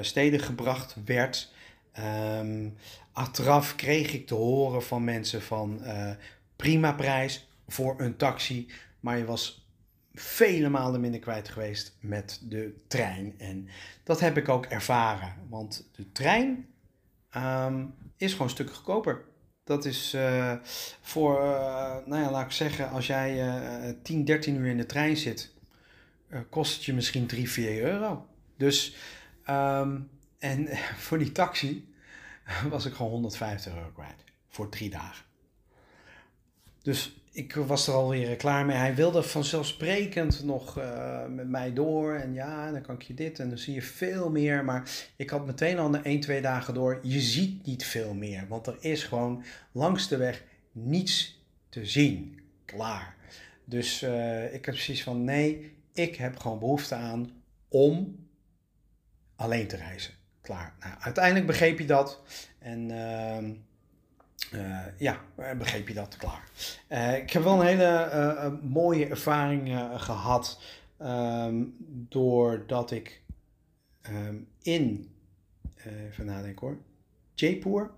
[0.00, 1.52] steden gebracht werd.
[2.38, 2.76] Um,
[3.12, 5.82] achteraf kreeg ik te horen van mensen van
[6.56, 8.68] prima prijs voor een taxi.
[9.00, 9.67] Maar je was
[10.20, 13.34] vele malen minder kwijt geweest met de trein.
[13.38, 13.68] En
[14.02, 15.34] dat heb ik ook ervaren.
[15.48, 16.66] Want de trein
[17.36, 19.24] um, is gewoon een stuk goedkoper.
[19.64, 20.54] Dat is uh,
[21.00, 23.46] voor, uh, nou ja, laat ik zeggen, als jij
[23.88, 25.54] uh, 10, 13 uur in de trein zit,
[26.28, 28.26] eh, kost het je misschien 3, 4 euro.
[28.56, 28.96] Dus,
[29.50, 30.68] um, en
[31.06, 31.94] voor die taxi
[32.68, 35.24] was ik gewoon 150 euro kwijt voor drie dagen.
[36.82, 38.76] Dus ik was er alweer klaar mee.
[38.76, 42.14] Hij wilde vanzelfsprekend nog uh, met mij door.
[42.14, 44.64] En ja, dan kan ik je dit en dan zie je veel meer.
[44.64, 46.98] Maar ik had meteen al na 1, 2 dagen door.
[47.02, 48.48] Je ziet niet veel meer.
[48.48, 52.40] Want er is gewoon langs de weg niets te zien.
[52.64, 53.16] Klaar.
[53.64, 57.30] Dus uh, ik heb precies van nee, ik heb gewoon behoefte aan
[57.68, 58.26] om
[59.36, 60.14] alleen te reizen.
[60.40, 60.74] Klaar.
[60.80, 62.22] Nou, uiteindelijk begreep je dat.
[62.58, 63.50] En uh,
[64.54, 65.20] uh, ja,
[65.58, 66.16] begreep je dat?
[66.16, 66.48] Klaar.
[66.88, 70.60] Uh, ik heb wel een hele mooie ervaring gehad.
[71.02, 71.76] Um,
[72.08, 73.22] doordat ik
[74.10, 75.10] um, in,
[75.84, 76.76] even nadenken hoor,
[77.34, 77.90] Jaipur,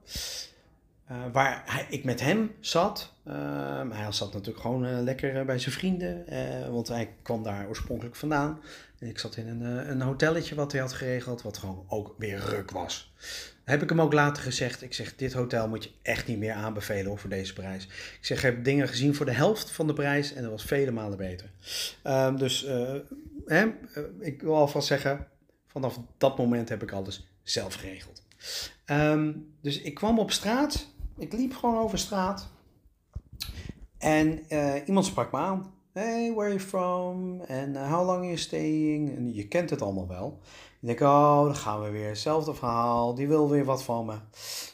[1.33, 3.13] waar ik met hem zat.
[3.25, 6.25] Ehm, hij zat natuurlijk gewoon lekker bij zijn vrienden,
[6.73, 8.61] want hij kwam daar oorspronkelijk vandaan.
[8.99, 12.39] En ik zat in een, een hotelletje wat hij had geregeld, wat gewoon ook weer
[12.39, 13.13] ruk was
[13.71, 14.83] heb ik hem ook later gezegd.
[14.83, 17.85] Ik zeg, dit hotel moet je echt niet meer aanbevelen voor deze prijs.
[17.85, 20.65] Ik zeg, ik heb dingen gezien voor de helft van de prijs en dat was
[20.65, 21.51] vele malen beter.
[22.05, 22.95] Um, dus uh,
[23.47, 23.73] hè, uh,
[24.19, 25.27] ik wil alvast zeggen,
[25.67, 28.23] vanaf dat moment heb ik alles zelf geregeld.
[28.87, 32.49] Um, dus ik kwam op straat, ik liep gewoon over straat
[33.99, 35.75] en uh, iemand sprak me aan.
[35.93, 37.41] Hey, where are you from?
[37.41, 39.17] En how long are you staying?
[39.17, 40.41] En je kent het allemaal wel.
[40.81, 42.09] Ik denk, oh, dan gaan we weer.
[42.09, 43.15] Hetzelfde verhaal.
[43.15, 44.15] Die wil weer wat van me.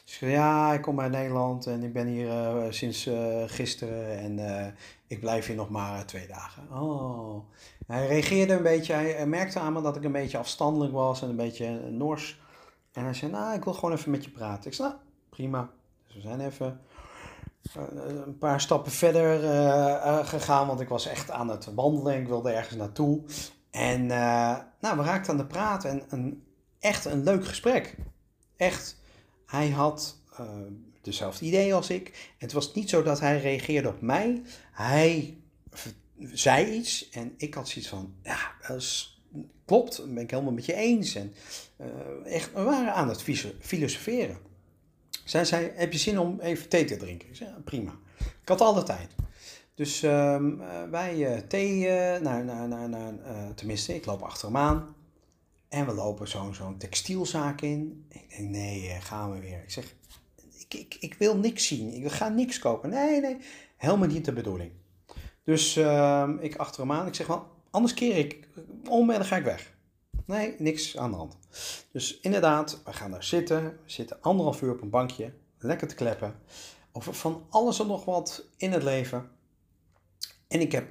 [0.05, 4.37] Dus ja, ik kom uit Nederland en ik ben hier uh, sinds uh, gisteren en
[4.37, 4.67] uh,
[5.07, 6.63] ik blijf hier nog maar twee dagen.
[6.71, 7.43] Oh.
[7.87, 11.29] Hij reageerde een beetje, hij merkte aan me dat ik een beetje afstandelijk was en
[11.29, 12.39] een beetje nors.
[12.91, 14.69] En hij zei, nou, ik wil gewoon even met je praten.
[14.69, 15.69] Ik zei, nou, prima.
[16.05, 16.79] Dus we zijn even
[18.25, 19.39] een paar stappen verder
[20.25, 22.19] gegaan, want ik was echt aan het wandelen.
[22.19, 23.21] Ik wilde ergens naartoe.
[23.71, 26.43] En uh, nou, we raakten aan de praat en een,
[26.79, 27.95] echt een leuk gesprek.
[28.57, 28.97] Echt,
[29.45, 30.49] hij had uh,
[31.01, 32.33] dezelfde idee als ik.
[32.37, 34.41] Het was niet zo dat hij reageerde op mij.
[34.71, 35.37] Hij
[36.19, 39.21] zei iets en ik had zoiets van, ja, dat is,
[39.65, 41.15] klopt, ben ik helemaal met je eens.
[41.15, 41.33] En
[41.81, 43.21] uh, echt, we waren aan het
[43.59, 44.37] filosoferen.
[45.25, 47.29] Zij zei, heb je zin om even thee te drinken?
[47.29, 47.95] Ik zei, prima.
[48.41, 49.15] Ik had alle tijd.
[49.77, 50.43] Dus uh,
[50.89, 53.13] wij uh, thee, uh, naar, naar, naar, naar
[53.55, 54.95] tenminste, ik loop achter hem aan.
[55.69, 58.05] En we lopen zo'n zo'n textielzaak in.
[58.09, 59.61] Ik denk, nee, gaan we weer.
[59.63, 59.95] Ik zeg,
[60.57, 61.93] ik, ik, ik wil niks zien.
[61.93, 62.89] Ik ga niks kopen.
[62.89, 63.37] Nee, nee,
[63.75, 64.71] helemaal niet de bedoeling.
[65.43, 67.07] Dus ehm, ik achter hem aan.
[67.07, 68.47] Ik zeg, wel, anders keer ik
[68.89, 69.73] om en dan ga ik weg.
[70.25, 71.37] Nee, niks aan de hand.
[71.91, 73.63] Dus inderdaad, we gaan daar zitten.
[73.63, 75.33] We zitten anderhalf uur op een bankje.
[75.57, 76.35] Lekker te kleppen.
[76.91, 79.35] Over van alles en nog wat in het leven.
[80.47, 80.87] En ik heb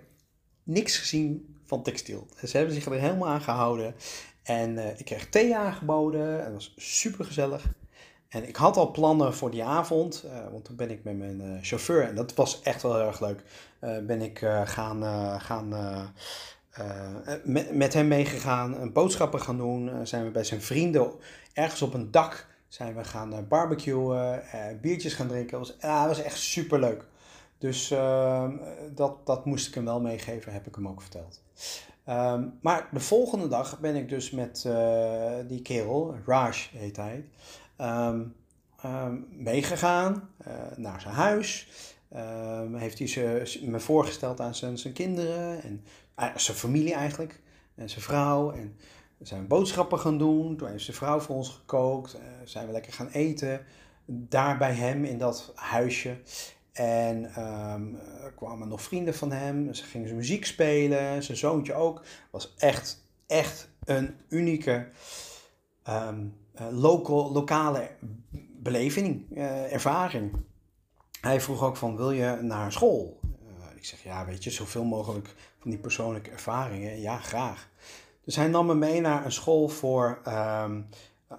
[0.62, 2.26] niks gezien van textiel.
[2.44, 3.94] Ze hebben zich er helemaal aan gehouden.
[4.42, 6.44] En uh, ik kreeg thee aangeboden.
[6.44, 7.72] Het was super gezellig.
[8.28, 10.24] En ik had al plannen voor die avond.
[10.26, 13.06] Uh, want toen ben ik met mijn uh, chauffeur, en dat was echt wel heel
[13.06, 13.42] erg leuk,
[14.06, 15.02] ben ik gaan,
[15.40, 15.68] gaan
[17.44, 20.06] met, met hem meegegaan, boodschappen gaan doen.
[20.06, 21.12] zijn we bij zijn vrienden
[21.52, 24.42] ergens op een dak zijn we gaan barbecuen,
[24.80, 25.66] biertjes gaan drinken.
[25.80, 27.04] Ja, was echt super leuk.
[27.58, 28.48] Dus uh,
[28.94, 31.42] dat, dat moest ik hem wel meegeven, heb ik hem ook verteld.
[32.08, 37.24] Um, maar de volgende dag ben ik dus met uh, die kerel, Raj heet hij,
[37.80, 38.34] um,
[39.30, 41.68] meegegaan uh, naar zijn huis.
[42.72, 45.84] heeft hij ze, me voorgesteld aan zijn, zijn kinderen en
[46.18, 47.40] uh, zijn familie eigenlijk
[47.74, 48.50] en zijn vrouw.
[48.52, 48.76] En
[49.22, 50.56] zijn boodschappen gaan doen.
[50.56, 52.18] Toen heeft zijn vrouw voor ons gekookt.
[52.44, 53.64] zijn we lekker gaan eten.
[54.04, 56.16] Daar bij hem in dat huisje.
[56.76, 57.34] En
[58.22, 59.74] er kwamen nog vrienden van hem.
[59.74, 61.22] Ze gingen muziek spelen.
[61.22, 62.02] Zijn zoontje ook.
[62.30, 64.88] was echt, echt een unieke
[65.88, 66.34] um,
[66.70, 67.90] local, lokale
[68.66, 70.32] beleving, uh, ervaring.
[71.20, 73.20] Hij vroeg ook van, wil je naar school?
[73.24, 77.00] Uh, ik zeg, ja, weet je, zoveel mogelijk van die persoonlijke ervaringen.
[77.00, 77.68] Ja, graag.
[78.24, 80.86] Dus hij nam me mee naar een school voor um,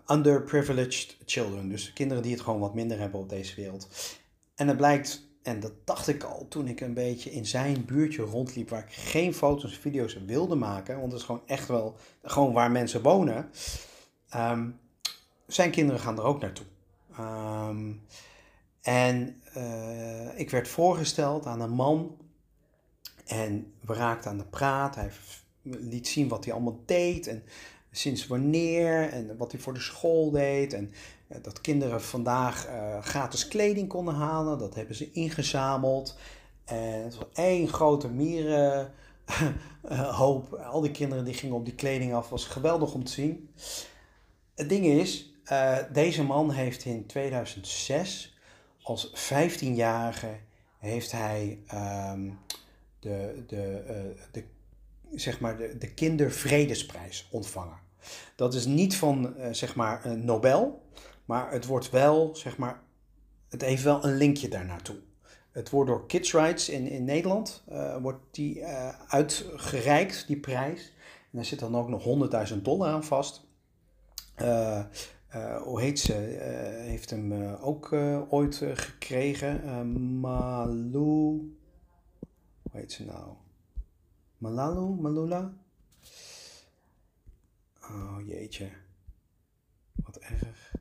[0.07, 1.69] underprivileged children.
[1.69, 3.87] Dus kinderen die het gewoon wat minder hebben op deze wereld.
[4.57, 8.21] En het blijkt en dat dacht ik al toen ik een beetje in zijn buurtje
[8.21, 11.95] rondliep, waar ik geen foto's en video's wilde maken, want het is gewoon echt wel
[12.23, 13.49] gewoon waar mensen wonen.
[14.35, 14.79] Um,
[15.45, 16.65] zijn kinderen gaan er ook naartoe.
[17.19, 18.01] Um,
[18.81, 22.17] en uh, ik werd voorgesteld aan een man
[23.25, 24.95] en we raakten aan de praat.
[24.95, 25.11] Hij
[25.61, 27.43] liet zien wat hij allemaal deed en
[27.91, 30.73] sinds wanneer en wat hij voor de school deed.
[30.73, 30.91] En
[31.41, 34.57] dat kinderen vandaag uh, gratis kleding konden halen.
[34.57, 36.17] Dat hebben ze ingezameld.
[36.65, 38.93] En het was één grote mierenhoop.
[40.73, 42.29] Al die kinderen die gingen op die kleding af.
[42.29, 43.49] was geweldig om te zien.
[44.55, 48.35] Het ding is, uh, deze man heeft in 2006
[48.81, 50.37] als 15-jarige
[50.77, 52.29] heeft hij ehm,
[52.99, 53.83] de, de,
[54.31, 54.43] de,
[55.15, 57.77] zeg maar de, de Kindervredesprijs ontvangen.
[58.35, 60.81] Dat is niet van zeg maar een Nobel,
[61.27, 62.81] maar het wordt wel, zeg maar,
[63.49, 64.95] het heeft wel een linkje daar naartoe.
[65.51, 68.65] Het wordt door Kids Rights in, in Nederland uh, wordt die,
[69.07, 70.93] uitgereikt, die prijs.
[71.21, 72.03] En daar zit dan ook nog
[72.53, 73.45] 100.000 dollar aan vast.
[74.41, 74.85] Uh,
[75.63, 76.13] hoe heet ze?
[76.87, 77.91] Heeft hem ook
[78.29, 80.19] ooit gekregen.
[80.19, 81.55] Malou.
[82.61, 83.33] Hoe heet ze nou?
[84.37, 85.01] Malalu?
[85.01, 85.53] Malula?
[87.81, 88.69] Oh jeetje.
[89.95, 90.75] Wat erg.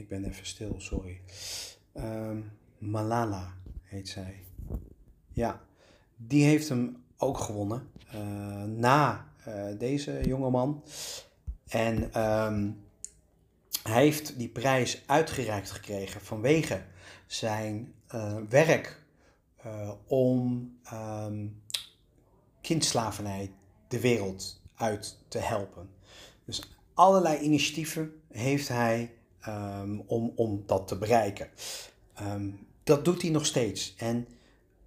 [0.00, 1.20] Ik ben even stil, sorry.
[1.94, 4.44] Um, Malala heet zij.
[5.28, 5.60] Ja,
[6.16, 7.90] die heeft hem ook gewonnen.
[8.14, 10.84] Uh, na uh, deze jongeman.
[11.68, 12.84] En um,
[13.82, 16.82] hij heeft die prijs uitgereikt gekregen vanwege
[17.26, 19.02] zijn uh, werk
[20.06, 21.62] om um,
[23.88, 25.90] de wereld uit te helpen.
[26.44, 29.14] Dus allerlei initiatieven heeft hij
[29.48, 31.48] um, om, om dat te bereiken.
[32.22, 33.94] Um, dat doet hij nog steeds.
[33.96, 34.28] En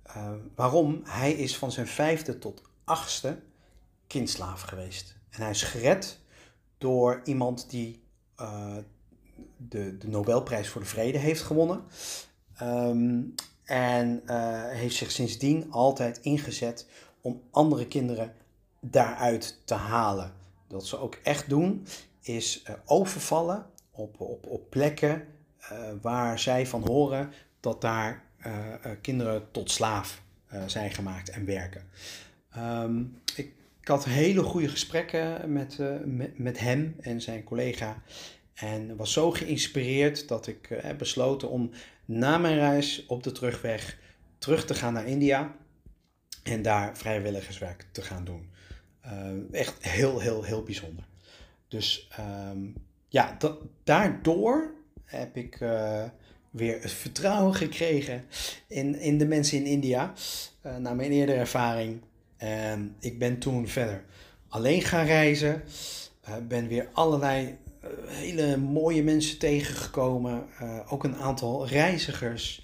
[0.07, 1.01] uh, waarom?
[1.03, 3.39] Hij is van zijn vijfde tot achtste
[4.07, 5.15] kindslaaf geweest.
[5.29, 6.19] En hij is gered
[6.77, 8.03] door iemand die
[8.41, 8.75] uh,
[9.57, 11.83] de, de Nobelprijs voor de Vrede heeft gewonnen.
[13.63, 16.87] En uh, heeft zich sindsdien altijd ingezet
[17.21, 18.33] om andere kinderen
[18.79, 20.33] daaruit te halen.
[20.67, 21.87] Dat ze ook echt doen,
[22.21, 25.27] is uh, overvallen op, op, op plekken
[25.71, 28.31] uh, waar zij van horen dat daar
[29.01, 30.21] kinderen tot slaaf
[30.65, 31.83] zijn gemaakt en werken.
[32.57, 33.53] Um, ik,
[33.83, 38.01] had hele goede gesprekken met, met, met hem en zijn collega.
[38.53, 41.71] En was zo geïnspireerd dat ik heb besloten om
[42.05, 43.97] na mijn reis op de terugweg
[44.37, 45.55] terug te gaan naar India
[46.43, 48.49] en daar vrijwilligerswerk te gaan doen.
[49.51, 51.05] Echt heel, heel, heel bijzonder.
[51.67, 52.09] Dus
[52.51, 52.75] um,
[53.13, 53.37] ja,
[53.83, 54.73] daardoor
[55.05, 56.03] heb ik uh,
[56.49, 58.25] weer het vertrouwen gekregen
[58.67, 60.13] in, in de mensen in India.
[60.65, 62.01] Uh, na mijn eerdere ervaring.
[62.99, 64.03] Ik ben toen verder
[64.47, 65.63] alleen gaan reizen.
[66.47, 67.57] ben weer allerlei
[68.05, 70.45] hele mooie mensen tegengekomen.
[70.89, 72.63] ook een aantal reizigers.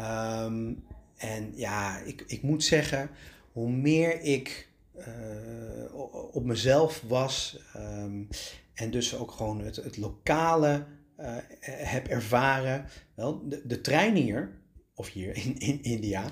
[0.00, 0.84] Um,
[1.16, 3.10] en ja, ik, ik moet zeggen,
[3.52, 5.94] hoe meer ik uh,
[6.32, 8.28] op mezelf was um,
[8.74, 10.86] en dus ook gewoon het, het lokale
[11.20, 12.86] uh, heb ervaren.
[13.14, 14.58] Wel, de, de treinen hier,
[14.94, 16.24] of hier in, in India,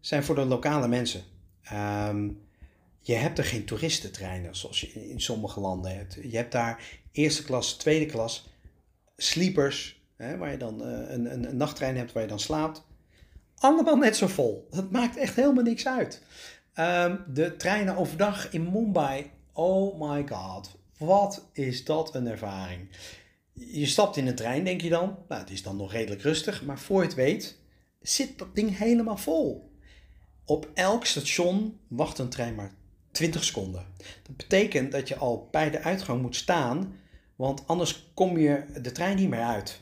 [0.00, 1.22] zijn voor de lokale mensen.
[2.08, 2.40] Um,
[3.00, 6.18] je hebt er geen toeristentreinen zoals je in sommige landen hebt.
[6.22, 8.50] Je hebt daar eerste klas, tweede klas,
[9.16, 12.84] sleepers, hè, waar je dan uh, een, een, een nachttrein hebt waar je dan slaapt
[13.62, 14.68] allemaal net zo vol.
[14.70, 16.22] Het maakt echt helemaal niks uit.
[16.74, 19.30] Um, de treinen overdag in Mumbai.
[19.52, 20.80] Oh my god.
[21.04, 22.88] Wat is dat een ervaring.
[23.52, 25.18] Je stapt in een trein, denk je dan.
[25.28, 26.64] Nou, het is dan nog redelijk rustig.
[26.64, 27.58] Maar voor je het weet,
[28.00, 29.70] zit dat ding helemaal vol.
[30.44, 32.74] Op elk station wacht een trein maar
[33.10, 33.86] 20 seconden.
[34.22, 36.96] Dat betekent dat je al bij de uitgang moet staan.
[37.36, 39.80] Want anders kom je de trein niet meer uit.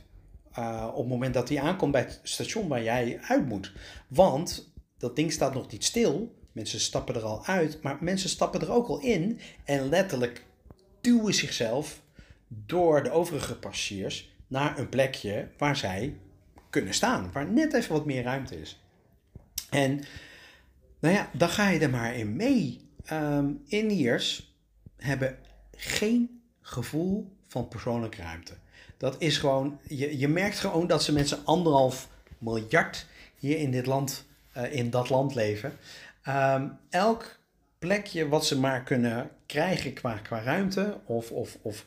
[0.58, 3.72] Uh, op het moment dat hij aankomt bij het station waar jij uit moet.
[4.08, 6.38] Want dat ding staat nog niet stil.
[6.52, 10.48] Mensen stappen er al uit, maar mensen stappen er ook al in en letterlijk
[11.00, 12.00] duwen zichzelf
[12.48, 16.16] door de overige passagiers naar een plekje waar zij
[16.70, 18.80] kunnen staan, waar net even wat meer ruimte is.
[19.70, 20.04] En
[21.00, 22.88] nou ja, dan ga je er maar in mee.
[23.12, 24.54] Um, Indiërs
[24.96, 25.38] hebben
[25.76, 28.52] geen gevoel van persoonlijke ruimte.
[28.96, 32.08] Dat is gewoon, je, je merkt gewoon dat ze met z'n anderhalf
[32.38, 35.72] miljard hier in dit land, uh, in dat land leven.
[36.28, 37.39] Um, elk
[37.80, 41.86] plekje wat ze maar kunnen krijgen qua, qua ruimte of, of, of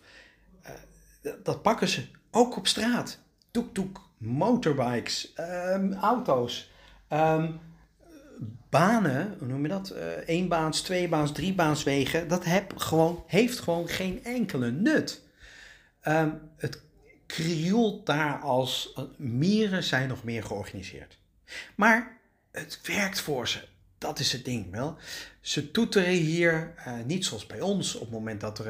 [0.65, 3.19] uh, dat pakken ze ook op straat.
[3.51, 6.71] Toek-toek, motorbikes, um, auto's,
[7.09, 7.59] um,
[8.69, 9.93] banen, hoe noem je dat?
[9.95, 12.27] Uh, eenbaans, tweebaans, driebaanswegen.
[12.27, 15.21] Dat heb gewoon, heeft gewoon geen enkele nut.
[16.07, 16.81] Um, het
[17.25, 21.17] krioelt daar als mieren zijn nog meer georganiseerd.
[21.75, 22.17] Maar
[22.51, 23.71] het werkt voor ze.
[24.03, 24.97] Dat is het ding wel.
[25.41, 28.67] Ze toeteren hier, uh, niet zoals bij ons, op het moment dat er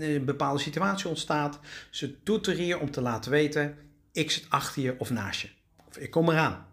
[0.00, 1.58] uh, een bepaalde situatie ontstaat.
[1.90, 3.76] Ze toeteren hier om te laten weten,
[4.12, 5.48] ik zit achter je of naast je.
[5.88, 6.66] Of ik kom eraan.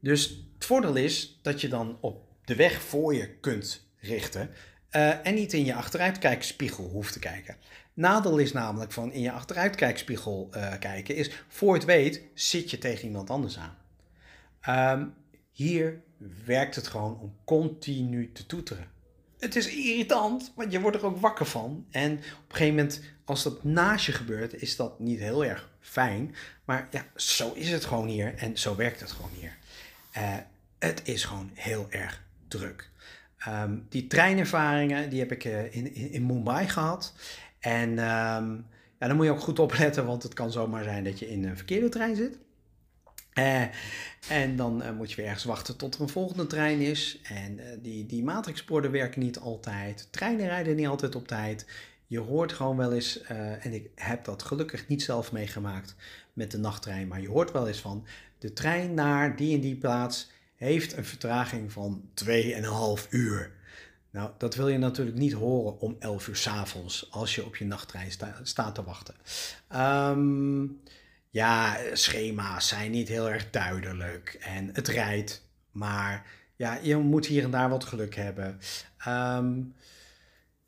[0.00, 4.50] Dus het voordeel is dat je dan op de weg voor je kunt richten.
[4.90, 7.56] Uh, en niet in je achteruitkijkspiegel hoeft te kijken.
[7.92, 10.48] Nadeel is namelijk van in je achteruitkijkspiegel
[10.78, 13.76] kijken, is voor het weet zit je tegen iemand anders aan.
[14.60, 15.06] Ehm,
[15.54, 16.02] hier
[16.44, 18.88] werkt het gewoon om continu te toeteren.
[19.38, 21.86] Het is irritant, want je wordt er ook wakker van.
[21.90, 25.70] En op een gegeven moment, als dat naast je gebeurt, is dat niet heel erg
[25.80, 26.34] fijn.
[26.64, 29.56] Maar ja, zo is het gewoon hier en zo werkt het gewoon hier.
[30.16, 30.36] Uh,
[30.78, 32.90] het is gewoon heel erg druk.
[33.48, 37.14] Um, die treinervaringen die heb ik in, in, in, Mumbai gehad.
[37.58, 38.66] En um,
[38.98, 41.44] ja, dan moet je ook goed opletten, want het kan zomaar zijn dat je in
[41.44, 42.38] een verkeerde trein zit.
[43.34, 43.62] Uh,
[44.28, 47.20] en dan uh, moet je weer ergens wachten tot er een volgende trein is.
[47.22, 50.08] En uh, die, die matrixborden werken niet altijd.
[50.10, 51.66] Treinen rijden niet altijd op tijd.
[52.06, 53.22] Je hoort gewoon wel eens,
[53.60, 55.94] en ik heb dat gelukkig niet zelf meegemaakt
[56.32, 58.06] met de nachttrein, maar je hoort wel eens van
[58.38, 63.52] de trein naar die en die plaats heeft een vertraging van 2,5 uur.
[64.10, 67.56] Nou, dat wil je natuurlijk niet horen om 11 uur s avonds als je op
[67.56, 69.14] je nachttrein sta, staat te wachten.
[69.74, 70.80] Um,
[71.34, 76.26] ja, schema's zijn niet heel erg duidelijk en het rijdt, maar
[76.56, 78.60] ja, je moet hier en daar wat geluk hebben.
[79.08, 79.74] Um,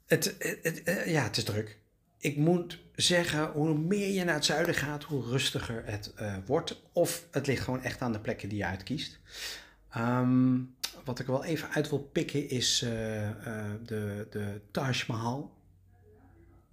[0.07, 1.79] het, het, ja, het is druk.
[2.19, 6.83] Ik moet zeggen, hoe meer je naar het zuiden gaat, hoe rustiger het uh, wordt.
[6.93, 9.19] Of het ligt gewoon echt aan de plekken die je uitkiest.
[9.97, 12.91] Um, wat ik wel even uit wil pikken is uh,
[13.85, 15.55] de, de Taj Mahal.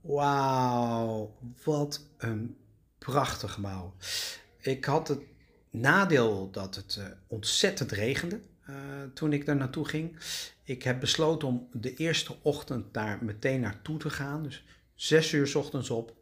[0.02, 2.58] Wauw, wat een
[3.04, 3.93] prachtig gebouw.
[4.58, 5.20] Ik had het
[5.70, 8.39] nadeel dat het uh, ontzettend regende
[9.14, 10.20] toen ik daar naartoe ging.
[10.64, 14.43] Ik heb besloten om de eerste ochtend daar meteen naartoe te gaan.
[14.43, 14.64] Dus
[14.95, 16.16] zes uur s ochtends op.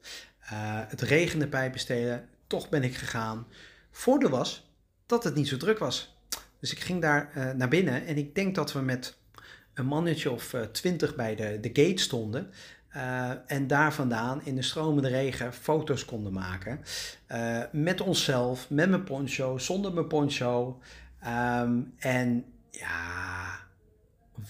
[0.88, 2.28] het regende bij besteden.
[2.48, 3.48] Toch ben ik gegaan.
[3.92, 4.70] Voordeel was
[5.06, 6.18] dat het niet zo druk was.
[6.60, 9.18] Dus ik ging daar naar binnen en ik denk dat we met
[9.74, 12.52] een mannetje of twintig bij de, de gate stonden.
[12.96, 16.80] Uh, en daar vandaan in de stromende regen foto's konden maken.
[17.72, 20.80] met onszelf, met mijn poncho, zonder mijn poncho.
[21.28, 23.60] Um, en ja,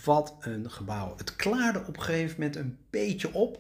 [0.06, 1.14] wat een gebouw.
[1.18, 3.60] Het klaarde op een gegeven moment een beetje op.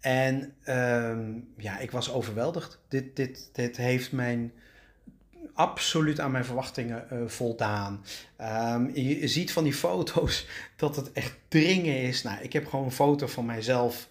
[0.00, 2.80] En um, ja, ik was overweldigd.
[2.88, 4.52] Dit, dit, dit heeft mijn
[5.58, 8.04] absoluut aan mijn verwachtingen uh, voldaan.
[8.40, 10.46] Um, je, ziet van die foto's
[10.76, 12.22] dat het echt dringen is.
[12.22, 14.08] Nou, ik heb gewoon een foto van mijzelf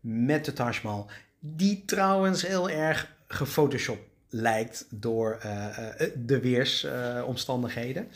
[0.00, 1.10] met de Taj Mahal.
[1.38, 8.08] Die trouwens heel erg gefotoshopt lijkt door uh, uh, de weersomstandigheden.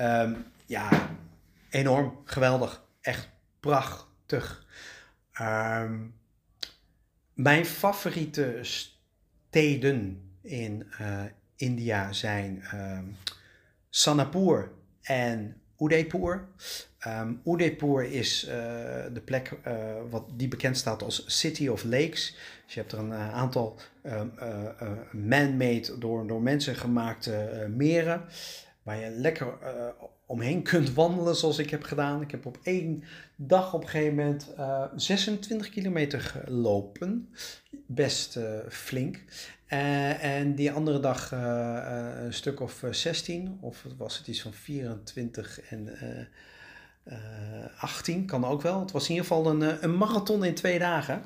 [0.00, 1.08] Um, ja,
[1.70, 2.82] enorm geweldig.
[3.00, 3.28] Echt
[3.60, 4.66] prachtig.
[5.40, 6.14] Um,
[7.34, 10.86] mijn favoriete steden in,
[11.56, 13.16] India zijn um,
[13.90, 14.70] Sanapur
[15.02, 16.48] en Udaipur.
[17.06, 18.52] Um, Udaipur is uh,
[19.12, 19.74] de plek uh,
[20.10, 22.36] wat die bekend staat als City of Lakes.
[22.64, 24.32] Dus je hebt er een uh, aantal um,
[25.12, 28.24] man-made, door, door mensen gemaakte meren.
[28.82, 29.58] Waar je lekker
[30.26, 32.22] omheen kunt wandelen zoals ik heb gedaan.
[32.22, 33.04] Ik heb op één
[33.36, 34.54] dag op een gegeven moment
[34.96, 37.28] 26 kilometer gelopen.
[37.86, 38.38] Best
[38.68, 39.22] flink.
[39.68, 44.42] Uh, en die andere dag uh, uh, een stuk of 16, of was het iets
[44.42, 45.98] van 24 en
[47.78, 48.80] 18, kan ook wel.
[48.80, 51.22] Het was in ieder geval een, een marathon in twee dagen,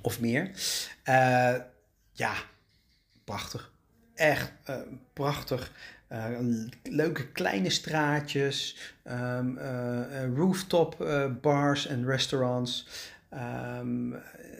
[0.00, 0.50] of meer.
[2.12, 2.34] ja,
[3.24, 3.72] prachtig.
[4.14, 4.52] Echt
[5.12, 5.72] prachtig.
[6.82, 9.58] leuke kleine straatjes, um,
[10.36, 11.06] rooftop
[11.40, 12.86] bars en restaurants.
[13.80, 14.14] Um,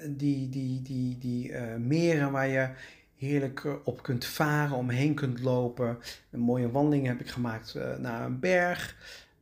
[0.07, 2.69] die, die, die, die uh, meren waar je
[3.17, 5.99] heerlijk eh, op kunt varen, omheen kunt lopen.
[6.31, 8.97] Een mooie wandeling heb ik gemaakt uh, naar een berg.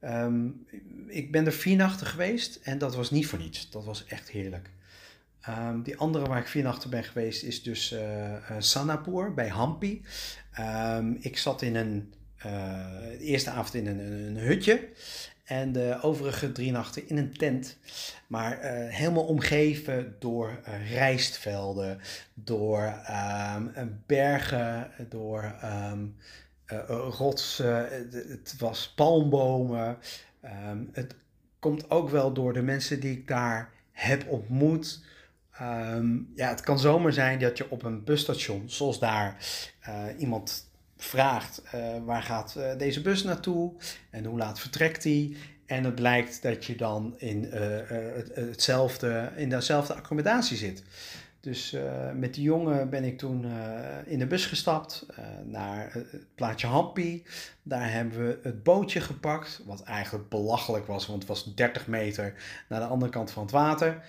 [0.05, 0.66] Um,
[1.07, 3.70] ik ben er vier nachten geweest en dat was niet voor niets.
[3.70, 4.70] Dat was echt heerlijk.
[5.49, 10.03] Um, die andere waar ik vier nachten ben geweest is dus uh, Sanapur bij Hampi.
[11.20, 12.12] Ik zat in een,
[13.18, 14.89] de eerste avond in een, een hutje.
[15.43, 17.78] En de overige drie nachten in een tent.
[18.26, 22.01] Maar uh, helemaal omgeven door uh, rijstvelden,
[22.34, 22.95] door
[23.55, 25.93] um, bergen, door uh,
[27.18, 27.88] rotsen.
[28.12, 29.99] Het was palmbomen.
[30.45, 31.14] Um, het
[31.59, 35.05] komt ook wel door de mensen die ik daar heb ontmoet.
[36.34, 39.36] ja, het kan zomaar zijn dat je op een busstation, zoals daar,
[40.18, 40.70] iemand
[41.05, 43.73] vraagt uh, waar gaat uh, deze bus naartoe
[44.11, 45.37] en hoe laat vertrekt die.
[45.67, 50.83] En het blijkt dat je dan in, het, hetzelfde, in dezelfde accommodatie zit.
[51.41, 51.77] Dus
[52.15, 53.47] met die jongen ben ik toen
[54.05, 55.07] in de bus gestapt
[55.45, 57.23] naar het plaatje Happy.
[57.63, 62.35] Daar hebben we het bootje gepakt, wat eigenlijk belachelijk was, want het was 30 meter
[62.69, 64.03] naar de andere kant van het water.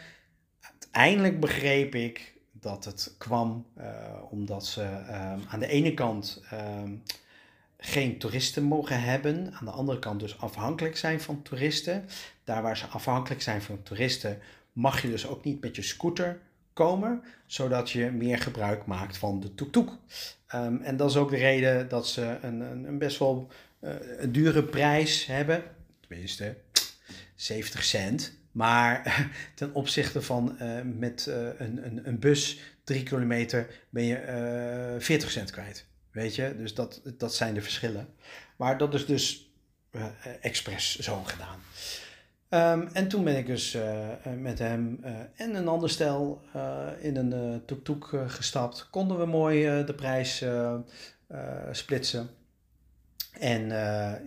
[0.61, 2.32] Uiteindelijk begreep ik
[2.63, 3.65] dat het kwam
[4.29, 6.91] omdat ze ehm, aan de ene kant ehm,
[7.77, 12.05] geen toeristen mogen hebben, aan de andere kant dus afhankelijk zijn van toeristen.
[12.43, 14.39] Daar waar ze afhankelijk zijn van toeristen,
[14.73, 16.39] mag je dus ook niet met je scooter
[16.73, 19.89] komen, zodat je meer gebruik maakt van de tuk-tuk.
[20.47, 23.47] Ehm, en dat is ook de reden dat ze een, een, best wel
[23.79, 25.63] uh, een dure prijs hebben,
[26.07, 26.55] tenminste
[27.35, 28.41] 70 cent.
[28.53, 34.95] Maar ten opzichte van uh, met uh, een, een, een bus 3 kilometer ben je
[34.99, 35.85] 40 cent kwijt.
[36.11, 38.07] Weet je, dus dat, dat zijn de verschillen.
[38.57, 39.51] Maar dat is dus
[40.41, 41.59] expres zo gedaan.
[42.79, 43.77] Um, en toen ben ik dus
[44.37, 45.03] met hem
[45.35, 46.41] en een ander stel
[46.99, 48.89] in een tuk-tuk gestapt.
[48.89, 50.45] Konden we mooi de prijs
[51.71, 52.29] splitsen.
[53.39, 53.67] En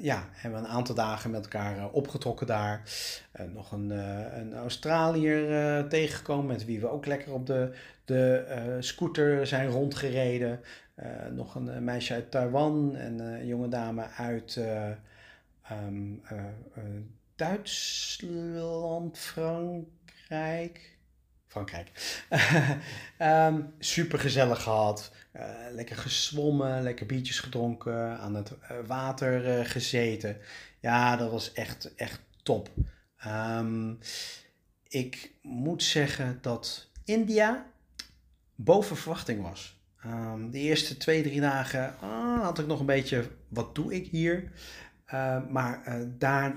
[0.00, 2.82] ja, hebben we een aantal dagen met elkaar opgetrokken daar.
[3.52, 3.90] nog een,
[4.40, 4.54] een
[5.88, 7.72] tegengekomen met wie we ook lekker op de,
[8.04, 10.60] de scooter zijn rondgereden.
[11.30, 14.60] nog een meisje uit Taiwan en een jonge dame uit...
[15.72, 16.22] Um,
[17.36, 20.95] Duitsland, Frankrijk.
[21.56, 21.90] Frankrijk.
[23.52, 25.12] um, super gezellig gehad.
[25.36, 25.42] Uh,
[25.72, 30.36] lekker gezwommen, lekker biertjes gedronken, aan het uh, water uh, gezeten.
[30.80, 32.70] Ja, dat was echt, echt top.
[33.26, 33.98] Um,
[34.88, 37.66] ik moet zeggen dat India
[38.54, 39.80] boven verwachting was.
[40.06, 44.06] Um, de eerste twee, drie dagen ah, had ik nog een beetje, wat doe ik
[44.06, 44.52] hier?
[45.50, 46.56] maar daar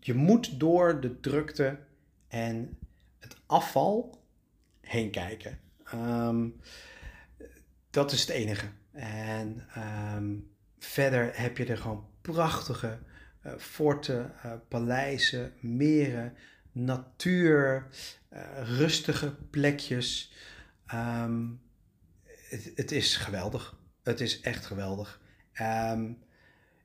[0.00, 1.78] je moet door de drukte
[2.28, 2.78] en
[3.20, 4.22] het afval
[4.80, 5.58] heen kijken.
[5.84, 6.48] Ehm,
[7.90, 8.66] dat is het enige.
[8.92, 10.34] En ehm,
[10.78, 12.98] verder heb je er gewoon prachtige
[13.46, 16.36] uh, forten, uh, paleizen, meren,
[16.72, 17.86] natuur,
[18.32, 18.40] uh,
[18.78, 20.32] rustige plekjes.
[20.94, 21.60] Um,
[22.24, 23.78] het, het, is geweldig.
[24.02, 25.20] Het is echt geweldig.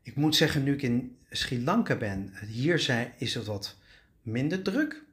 [0.01, 3.77] ik moet zeggen, nu ik in Sri Lanka ben, hier zijn, is het wat
[4.21, 5.04] minder druk.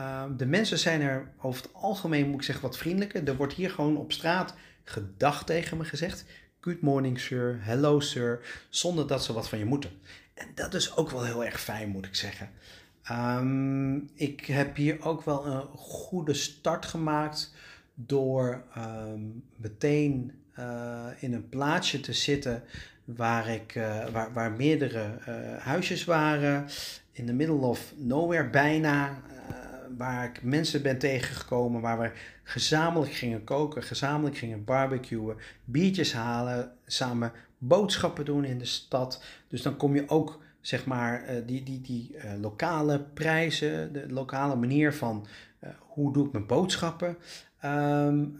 [0.00, 3.28] Uh, de mensen zijn er over het algemeen, moet ik zeggen, wat vriendelijker.
[3.28, 6.24] Er wordt hier gewoon op straat gedag tegen me gezegd.
[6.60, 7.58] Good morning, sir.
[7.60, 8.40] Hello, sir.
[8.68, 9.90] Zonder dat ze wat van je moeten.
[10.34, 12.50] En dat is ook wel heel erg fijn, moet ik zeggen.
[13.10, 17.54] Um, ik heb hier ook wel een goede start gemaakt
[17.94, 22.62] door um, meteen uh, in een plaatsje te zitten
[23.04, 26.66] waar, ik, uh, waar, waar meerdere uh, huisjes waren,
[27.12, 29.22] in the middle of nowhere bijna,
[29.96, 32.10] waar ik mensen ben tegengekomen, waar we
[32.42, 39.22] gezamenlijk gingen koken, gezamenlijk gingen barbecuen, biertjes halen, samen boodschappen doen in de stad.
[39.48, 44.94] Dus dan kom je ook, zeg maar, die, die, die lokale prijzen, de lokale manier
[44.94, 45.26] van
[45.78, 47.16] hoe doe ik mijn boodschappen,
[47.64, 48.36] um,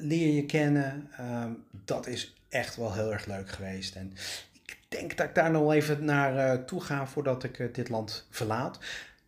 [0.00, 1.10] leer je kennen.
[1.20, 3.94] Um, dat is echt wel heel erg leuk geweest.
[3.94, 4.12] En
[4.52, 8.78] ik denk dat ik daar nog even naar toe ga voordat ik dit land verlaat.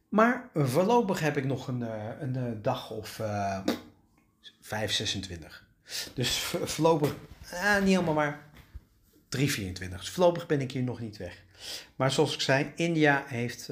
[0.09, 3.21] Maar voorlopig heb ik nog een, uh, een dag of
[4.61, 5.67] 5, 26.
[6.15, 7.17] Dus voorlopig,
[7.81, 8.41] niet helemaal maar
[9.29, 10.01] 3, 24.
[10.01, 11.43] Dus voorlopig ben ik hier nog niet weg.
[11.97, 13.71] Maar zoals ik zei, India heeft,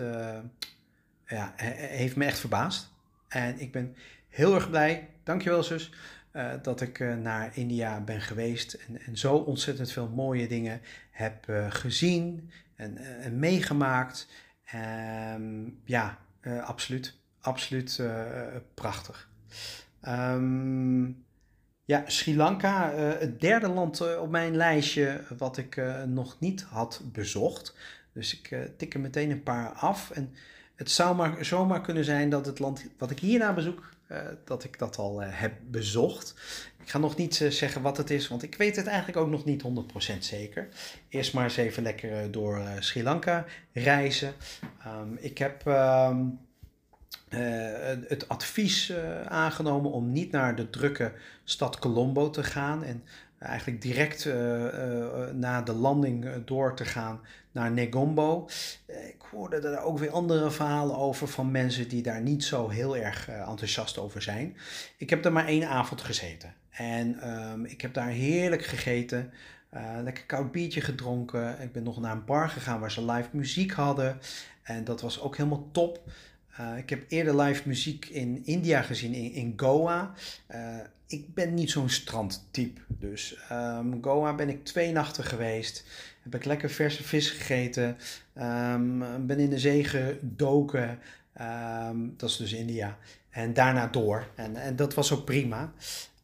[1.26, 2.88] ja, heeft me echt verbaasd.
[3.28, 3.96] En ik ben
[4.28, 5.08] heel erg blij.
[5.22, 5.90] Dankjewel zus
[6.36, 10.80] uh, dat ik uh, naar India ben geweest en, en, zo ontzettend veel mooie dingen
[11.10, 14.28] heb uh, gezien en, en meegemaakt.
[15.34, 16.18] Um, ja,
[16.62, 17.18] absoluut.
[17.40, 18.02] Absoluut
[18.74, 19.28] prachtig.
[20.08, 21.24] Um,
[21.84, 27.74] ja, Sri Lanka, het derde land op mijn lijstje wat ik nog niet had bezocht.
[28.12, 30.10] Dus ik tik er meteen een paar af.
[30.10, 30.34] En
[30.74, 33.88] het zou maar zomaar kunnen zijn dat het land wat ik hierna bezoek
[34.44, 36.34] dat ik dat al heb bezocht.
[36.86, 39.30] Ik ga nog niet uh, zeggen wat het is, want ik weet het eigenlijk ook
[39.30, 39.62] nog niet
[40.14, 40.68] 100% zeker.
[41.08, 44.32] Eerst maar eens even lekker door Sri Lanka reizen.
[44.86, 46.38] Um, ik heb um,
[48.08, 48.92] het advies
[49.28, 51.12] aangenomen om niet naar de drukke
[51.44, 53.02] stad Colombo te gaan en
[53.38, 54.24] eigenlijk direct
[55.32, 57.20] na de landing door te gaan
[57.56, 58.48] naar Negombo.
[58.86, 62.68] Eh, ik hoorde er ook weer andere verhalen over van mensen die daar niet zo
[62.68, 64.56] heel erg eh, enthousiast over zijn.
[64.96, 69.32] Ik heb er maar één avond gezeten en um, ik heb daar heerlijk gegeten.
[69.74, 71.60] Uh, lekker koud biertje gedronken.
[71.60, 74.18] Ik ben nog naar een bar gegaan waar ze live muziek hadden.
[74.62, 76.10] En dat was ook helemaal top.
[76.60, 80.12] Uh, ik heb eerder live muziek in India gezien, in, Goa.
[80.54, 82.80] Uh, ik ben niet zo'n strandtype.
[82.86, 85.84] Dus um, Goa ben ik twee nachten geweest.
[86.22, 87.96] Heb ik lekker verse vis gegeten.
[88.38, 90.98] Um, ben in de zee gedoken.
[91.32, 92.98] Ehm, dat is dus India.
[93.30, 94.28] En daarna door.
[94.34, 95.72] En, en dat was ook prima.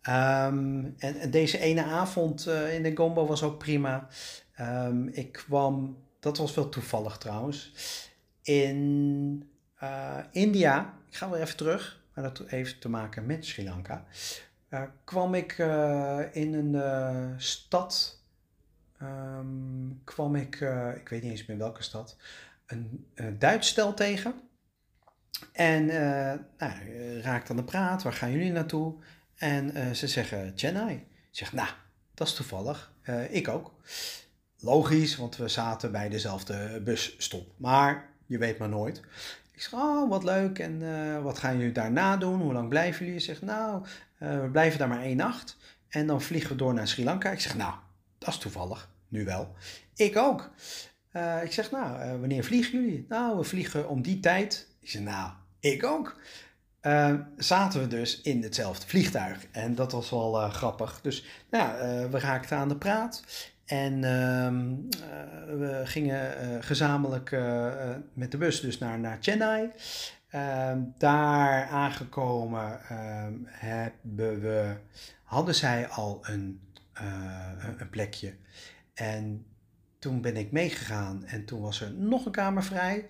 [0.03, 4.09] Ehm, en, deze ene avond uh, in de Gombo was ook prima.
[4.61, 7.73] Um, ik kwam, dat was wel toevallig trouwens,
[8.43, 9.51] in
[9.83, 10.95] uh, India.
[11.09, 14.05] Ik ga wel even terug, maar dat heeft te maken met Sri Lanka.
[14.71, 15.59] Uh, kwam ik
[16.33, 18.21] in een stad,
[19.03, 20.55] um, kwam ik,
[20.97, 22.17] ik weet niet eens meer welke stad,
[22.67, 24.35] een, een Duits stel tegen.
[25.53, 25.87] En
[26.57, 28.95] nou, raakte aan de praat, waar gaan jullie naartoe?
[29.37, 30.95] En uh, ze zeggen Chennai.
[30.95, 31.69] Ik zeg, nou,
[32.15, 32.93] dat is toevallig.
[33.05, 33.75] Uh, ik ook.
[34.61, 37.53] Logisch, want we zaten bij dezelfde busstop.
[37.57, 38.99] Maar je weet maar nooit.
[39.53, 40.59] Ik zeg, oh, wat leuk.
[40.59, 42.41] En uh, wat gaan jullie daarna doen?
[42.41, 43.21] Hoe lang blijven jullie?
[43.21, 43.85] Ze zegt, nou,
[44.19, 45.57] we blijven daar maar één nacht.
[45.89, 47.31] En dan vliegen we door naar Sri Lanka.
[47.31, 47.75] Ik zeg, nou,
[48.19, 48.91] dat is toevallig.
[49.09, 49.55] Nu wel.
[49.95, 50.51] Ik ook.
[51.43, 53.07] ik zeg, nou, wanneer vliegen jullie?
[53.09, 54.69] Nou, we vliegen om die tijd.
[54.81, 55.31] Ik zeg, nou,
[55.61, 56.17] ik ook.
[56.87, 59.47] Uh, zaten we dus in hetzelfde vliegtuig.
[59.51, 61.01] En dat was wel uh, grappig.
[61.03, 63.25] Dus nou, uh, we raakten aan de praat.
[63.65, 64.75] En ehm,
[65.59, 67.31] we gingen gezamenlijk
[68.13, 69.71] met de bus dus naar, naar Chennai.
[70.29, 74.77] Ehm, daar aangekomen ehm, hebben we,
[75.25, 76.61] hadden zij al een,
[77.79, 78.35] een plekje.
[78.95, 79.47] En
[80.03, 83.09] toen ben ik meegegaan en toen was er nog een kamer vrij.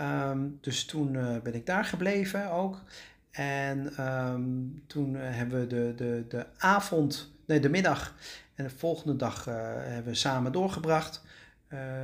[0.00, 2.82] Um, dus toen uh, ben ik daar gebleven ook.
[3.30, 8.14] En um, toen hebben we de, de, de avond, nee de middag
[8.54, 11.22] en de volgende dag uh, hebben we samen doorgebracht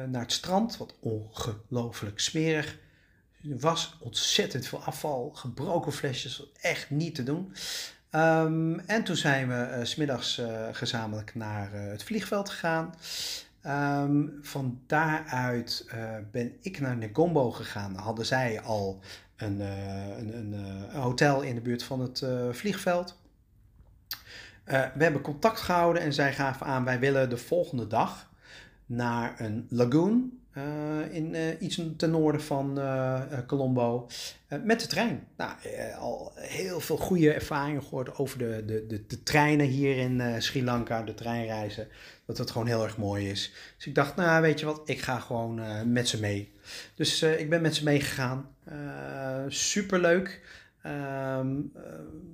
[0.09, 0.77] naar het strand.
[0.77, 2.79] Wat ongelooflijk smerig
[3.51, 3.97] er was.
[4.01, 7.53] Ontzettend veel afval, gebroken flesjes, echt niet te doen.
[8.11, 10.41] Um, en toen zijn we uh, smiddags
[10.73, 12.95] gezamenlijk naar het vliegveld gegaan.
[13.67, 17.95] Um, van daaruit uh, ben ik naar Negombo gegaan.
[17.95, 19.01] Hadden zij al
[19.37, 23.19] een, uh, een, een, een, hotel in de buurt van het vliegveld.
[24.65, 28.31] we hebben contact gehouden en zij gaven aan: wij willen de volgende dag
[28.87, 30.33] naar een lagoon
[31.11, 32.81] in iets ten noorden van
[33.47, 34.07] Colombo
[34.63, 35.27] met de trein.
[35.37, 35.53] Nou,
[35.99, 40.65] al heel veel goede ervaringen gehoord over de, de, de, de treinen hier in Sri
[40.65, 41.89] Lanka, de treinreizen.
[42.29, 43.53] Dat het gewoon heel erg mooi is.
[43.77, 45.61] Dus ik dacht, nou weet je wat, ik ga gewoon
[45.93, 46.53] met ze mee.
[46.95, 48.49] Dus ik ben met ze meegegaan.
[49.49, 50.41] Super leuk.
[50.87, 51.83] Um, uh,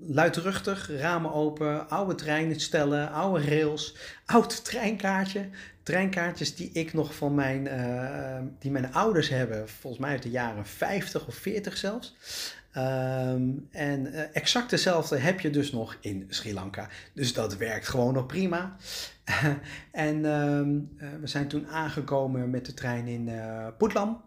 [0.06, 5.48] luidruchtig, ramen open, oude treinen stellen, oude rails, oud treinkaartje.
[5.82, 7.68] Treinkaartjes die ik nog van mijn,
[8.58, 12.16] die mijn ouders hebben, volgens mij uit de jaren 50 of 40 zelfs.
[12.76, 16.88] Um, en exact dezelfde heb je dus nog in Sri Lanka.
[17.12, 18.76] Dus dat werkt gewoon nog prima.
[19.90, 23.30] en um, we zijn toen aangekomen met de trein in
[23.78, 24.22] Putlam.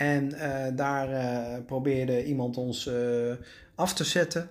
[0.00, 3.32] En uh, daar uh, probeerde iemand ons uh,
[3.74, 4.48] af te zetten,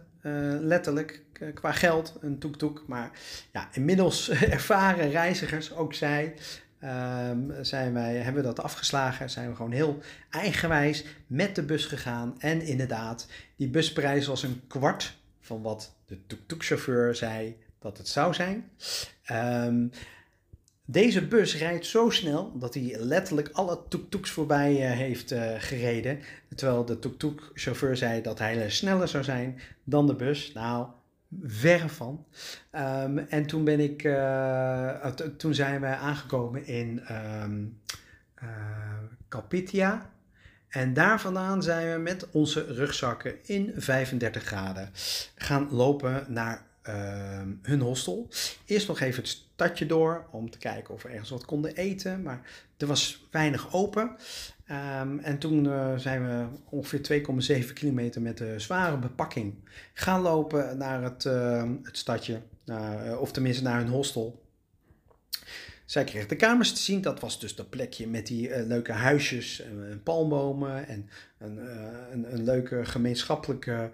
[0.62, 2.84] letterlijk, qua geld, een toek-toek.
[2.88, 3.12] Maar
[3.52, 6.34] ja, inmiddels ervaren reizigers, ook zij,
[6.84, 9.30] um, zijn wij, hebben we dat afgeslagen.
[9.30, 10.00] Zijn we gewoon heel
[10.30, 12.36] eigenwijs met de bus gegaan.
[12.40, 18.34] En inderdaad, die busprijs was een kwart van wat de toek-toek-chauffeur zei dat het zou
[18.34, 18.70] zijn.
[19.32, 19.92] Um,
[20.86, 26.20] deze bus rijdt zo snel dat hij letterlijk alle tuk-tuks voorbij uh, heeft uh, gereden.
[26.56, 30.54] Terwijl de tuk-tuk-chauffeur zei dat hij sneller zou zijn dan de bus.
[30.54, 30.88] Nou,
[31.44, 32.26] verre van.
[32.72, 35.06] Um, en toen ben ik, uh,
[35.38, 37.02] toen zijn we aangekomen in
[37.44, 37.82] um,
[39.30, 40.10] Calpitia.
[40.70, 44.90] En daar vandaan zijn we met onze rugzakken in 35 graden
[45.36, 48.28] gaan lopen naar uh, hun hostel.
[48.66, 52.22] Eerst nog even het stadje door om te kijken of we ergens wat konden eten.
[52.22, 52.42] Maar
[52.78, 54.16] er was weinig open.
[55.02, 57.24] Um, en toen uh, zijn we ongeveer
[57.66, 59.54] 2,7 kilometer met de zware bepakking
[59.94, 62.42] gaan lopen naar het, uh, het stadje.
[62.66, 64.44] Uh, of tenminste naar hun hostel.
[65.86, 67.02] Zij kregen de kamers te zien.
[67.02, 70.88] Dat was dus dat plekje met die leuke huisjes en palmbomen.
[70.88, 71.58] En een,
[72.12, 73.92] een, een leuke gemeenschappelijke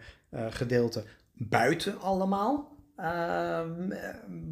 [0.49, 2.74] gedeelte buiten allemaal.
[2.99, 3.93] Um,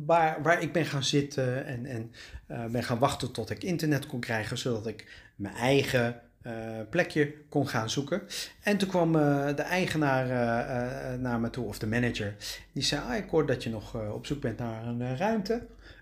[0.06, 2.12] waar, waar ik ben gaan zitten en, en
[2.52, 6.54] uh, ben gaan wachten tot ik internet kon krijgen, zodat ik mijn eigen uh,
[6.90, 8.22] plekje kon gaan zoeken.
[8.64, 10.28] En toen kwam uh, de eigenaar
[11.20, 12.36] naar me toe, of de manager,
[12.72, 15.54] die zei: ah, Ik hoor dat je nog op zoek bent naar een ruimte.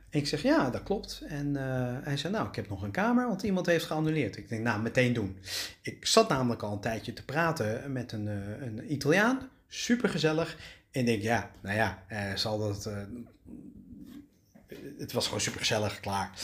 [0.10, 1.24] En ik zeg: Ja, dat klopt.
[1.28, 1.56] En
[2.04, 4.38] hij zei: Nou, ik heb nog een kamer, want iemand heeft geannuleerd.
[4.38, 5.38] Ik denk: Nou, meteen doen.
[5.82, 8.28] Ik zat namelijk al een tijdje te praten met een,
[8.62, 10.58] een Italiaan, super gezellig.
[10.92, 12.86] En denk, ja, nou ja, uh, zal dat.
[12.86, 12.98] Uh,
[14.98, 16.32] het was gewoon super gezellig, klaar.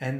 [0.00, 0.18] En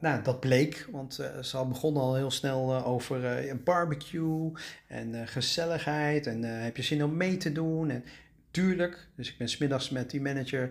[0.00, 4.52] nou, dat bleek, want ze begonnen al heel snel over een barbecue
[4.86, 7.90] en gezelligheid en heb je zin om mee te doen.
[7.90, 8.04] En
[8.50, 10.62] tuurlijk, dus ik ben smiddags met die manager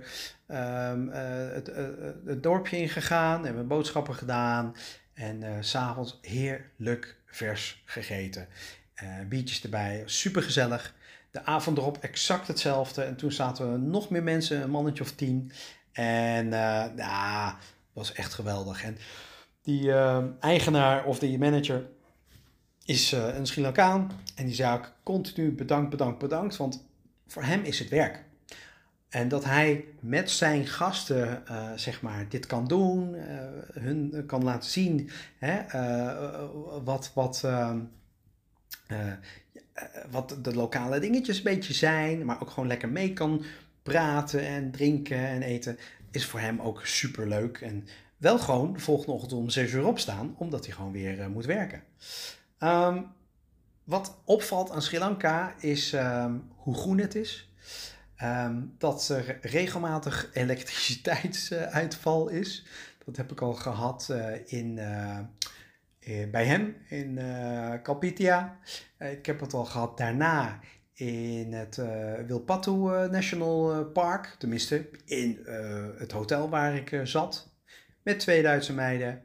[0.48, 1.72] um, het,
[2.26, 4.76] het, dorpje ingegaan, hebben boodschappen gedaan
[5.14, 8.48] en s s'avonds heerlijk vers gegeten.
[9.28, 10.94] biertjes erbij, super gezellig.
[11.34, 13.02] De avond erop exact hetzelfde.
[13.02, 15.52] En toen zaten we nog meer mensen, een mannetje of tien.
[15.92, 16.50] En
[16.96, 17.58] ja,
[17.94, 18.84] was echt geweldig.
[18.84, 18.98] En
[19.62, 21.86] die uh, eigenaar of die manager
[22.86, 24.12] is uh, een Sri Lankaan.
[24.36, 26.58] En die zei ook continu bedankt, bedankt, bedankt.
[26.58, 26.86] Want
[27.28, 28.24] voor hem is het werk.
[29.10, 31.44] En dat hij met zijn gasten,
[31.76, 33.14] zeg maar, dit kan doen.
[33.74, 35.62] hun kan laten zien hè,
[36.84, 37.12] wat...
[37.14, 37.44] wat
[38.88, 39.14] eh,
[40.12, 43.44] wat de lokale dingetjes een beetje zijn, maar ook gewoon lekker mee kan
[43.84, 45.78] praten en drinken en eten,
[46.12, 47.58] is voor hem ook super leuk.
[47.58, 51.28] En wel gewoon de volgende ochtend om 6 uur opstaan, omdat hij gewoon weer uh,
[51.28, 51.84] moet werken.
[52.60, 53.12] Um,
[53.84, 57.50] wat opvalt aan Sri Lanka is um, hoe groen het is.
[58.24, 62.66] Um, dat er regelmatig elektriciteitsuitval is.
[63.06, 65.20] Dat heb ik al gehad uh, in eh,
[66.32, 68.60] bij hem in uh, Kalpitia.
[68.98, 70.60] Eh, ik heb het al gehad daarna
[70.94, 72.72] in het uh, Wilpatu
[73.12, 74.36] National Park.
[74.38, 75.40] Tenminste, in
[75.98, 77.52] het hotel waar ik zat.
[78.04, 79.22] Met twee Duitse meiden.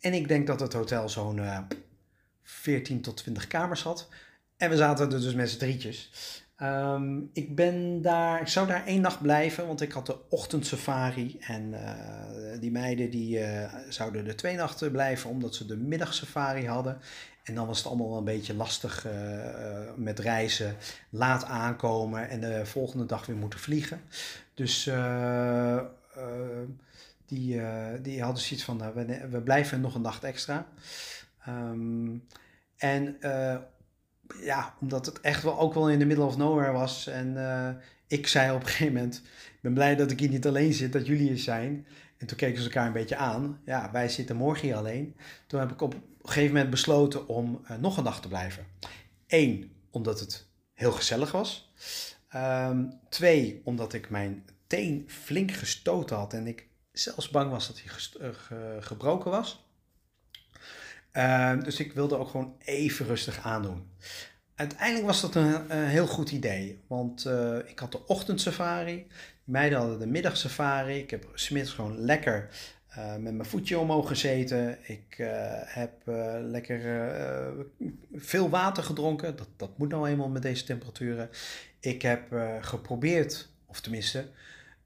[0.00, 1.40] En ik denk dat het hotel zo'n
[2.42, 4.08] 14 tot 20 kamers had.
[4.56, 6.10] En we zaten er dus met z'n drietjes.
[6.58, 11.36] Ehm, ik ben daar, ik zou daar één nacht blijven, want ik had de ochtendsafari.
[11.40, 16.66] En uh, die meiden die uh, zouden er twee nachten blijven, omdat ze de middagsafari
[16.66, 16.98] hadden.
[17.44, 19.12] En dan was het allemaal wel een beetje lastig uh,
[19.96, 20.76] met reizen,
[21.10, 24.00] laat aankomen en de volgende dag weer moeten vliegen.
[24.54, 24.90] Dus
[27.26, 27.60] die,
[28.02, 30.66] die hadden zoiets van, nou, we, we, blijven nog een nacht extra.
[31.48, 32.24] Um,
[32.76, 33.16] en
[34.40, 37.06] ja, omdat het echt wel ook wel in de middle of nowhere was.
[37.06, 37.68] En uh,
[38.06, 39.22] ik zei op een gegeven moment,
[39.54, 41.86] ik ben blij dat ik hier niet alleen zit, dat jullie hier zijn.
[42.18, 43.60] En toen keken ze elkaar een beetje aan.
[43.64, 45.16] Ja, wij zitten morgen hier alleen.
[45.46, 48.66] Toen heb ik op een gegeven moment besloten om uh, nog een dag te blijven.
[49.26, 51.72] Eén, omdat het heel gezellig was.
[52.36, 57.80] Um, twee, omdat ik mijn teen flink gestoten had en ik zelfs bang was dat
[57.84, 59.67] hij uh, gebroken was.
[61.12, 63.90] Ehm, dus ik wilde ook gewoon even rustig aandoen.
[64.54, 69.06] Uiteindelijk was dat een, heel goed idee, want uh, ik had de ochtendsafari,
[69.44, 70.98] de meiden hadden de middagsafari.
[70.98, 72.48] Ik heb smiddags gewoon lekker
[72.90, 74.78] uh, met mijn voetje omhoog gezeten.
[74.82, 75.28] Ik uh,
[75.64, 75.92] heb
[76.40, 76.80] lekker
[78.14, 79.36] veel water gedronken.
[79.36, 81.30] Dat, dat moet nou eenmaal met deze temperaturen.
[81.80, 82.22] Ik heb
[82.60, 84.28] geprobeerd, of tenminste,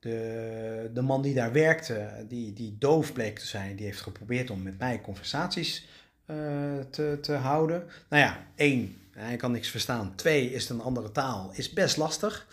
[0.01, 4.51] de, de man die daar werkte, die, die doof bleek te zijn, die heeft geprobeerd
[4.51, 5.87] om met mij conversaties
[6.91, 7.85] te, te houden.
[8.09, 10.15] Nou ja, één, hij kan niks verstaan.
[10.15, 12.47] Twee, is het een andere taal, is best lastig.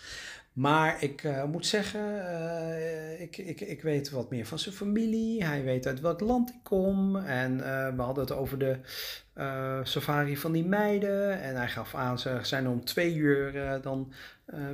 [0.54, 5.44] Maar ik uh, moet zeggen, uh, ik, ik, ik weet wat meer van zijn familie.
[5.44, 7.16] Hij weet uit welk land ik kom.
[7.16, 7.58] En
[7.96, 8.78] we hadden het over de
[9.84, 11.42] safari van die meiden.
[11.42, 14.14] En hij gaf aan, ze zijn om twee uur dan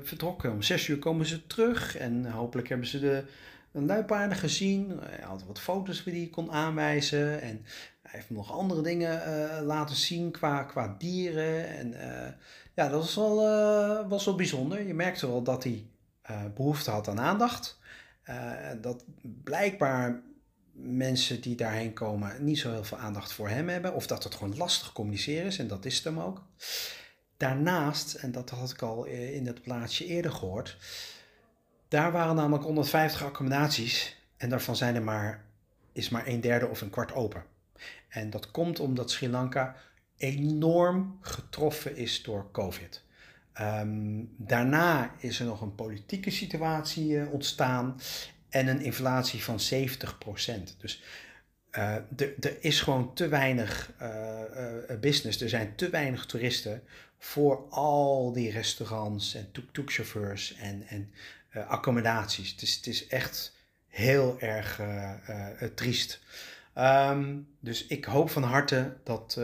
[0.03, 0.51] vertrokken.
[0.51, 1.97] Om zes uur komen ze terug.
[1.97, 3.23] En hopelijk hebben ze de,
[3.75, 4.99] een luipaarden gezien.
[5.01, 7.41] Hij had wat foto's die hij kon aanwijzen.
[7.41, 7.65] En
[8.01, 11.67] hij heeft nog andere dingen uh, laten zien qua, qua dieren.
[11.67, 12.27] En uh,
[12.73, 14.87] ja, dat was wel, uh, was wel bijzonder.
[14.87, 15.85] Je merkte wel dat hij
[16.55, 17.79] behoefte had aan aandacht.
[18.81, 19.05] dat
[19.43, 20.21] blijkbaar
[20.71, 23.93] mensen die daarheen komen niet zo heel veel aandacht voor hem hebben.
[23.93, 25.59] Of dat het gewoon lastig communiceren is.
[25.59, 26.43] En dat is het hem ook.
[27.37, 30.77] Daarnaast, en dat had ik al in het plaatsje eerder gehoord.
[31.95, 34.17] Daar waren namelijk 150 accommodaties.
[34.37, 35.45] En daarvan zijn er maar,
[35.91, 37.43] is maar een derde of een kwart open.
[38.07, 39.75] En dat komt omdat Sri Lanka
[40.17, 43.03] enorm getroffen is door COVID.
[43.61, 47.99] Um, daarna is er nog een politieke situatie uh, ontstaan
[48.49, 50.77] en een inflatie van 70%.
[50.77, 51.03] Dus
[51.71, 51.95] uh,
[52.39, 56.81] er is gewoon te weinig uh, business, er zijn te weinig toeristen
[57.17, 61.11] voor al die restaurants en tuk-tuk-chauffeurs en, en
[61.67, 62.51] accommodaties.
[62.51, 63.55] Het is, het is echt
[63.87, 64.81] heel erg
[65.75, 66.23] triest.
[66.77, 69.39] Um, dus ik hoop van harte dat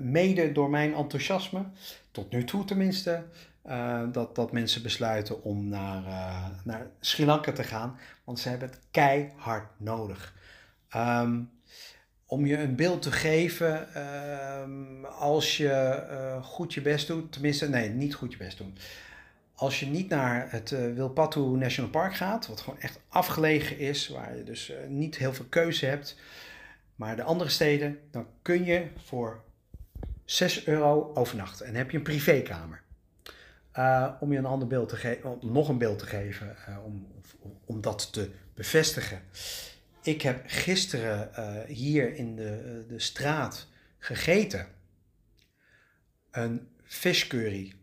[0.00, 1.64] mede door mijn enthousiasme,
[2.10, 3.24] tot nu toe tenminste,
[4.12, 6.02] dat, dat mensen besluiten om naar,
[6.64, 7.98] naar Sri Lanka te gaan.
[8.24, 10.34] Want ze hebben het keihard nodig.
[10.96, 11.50] Um,
[12.26, 14.02] om je een beeld te geven,
[14.62, 18.78] um, als je goed je best doet, tenminste, nee, niet goed je best doen.
[19.58, 24.08] Als je niet naar het uh, Wilpatu National Park gaat, wat gewoon echt afgelegen is,
[24.08, 26.16] waar je dus niet heel veel keuze hebt,
[26.94, 29.42] maar de andere steden, dan kun je voor
[30.24, 32.82] 6 euro overnachten en heb je een privékamer.
[33.76, 37.06] Uh, om je een ander beeld te geven, nog een beeld te geven, uh, om,
[37.64, 39.22] om dat te bevestigen.
[40.02, 41.30] Ik heb gisteren
[41.66, 43.66] hier in de, de straat
[43.98, 44.66] gegeten.
[46.30, 47.77] Een viscurry.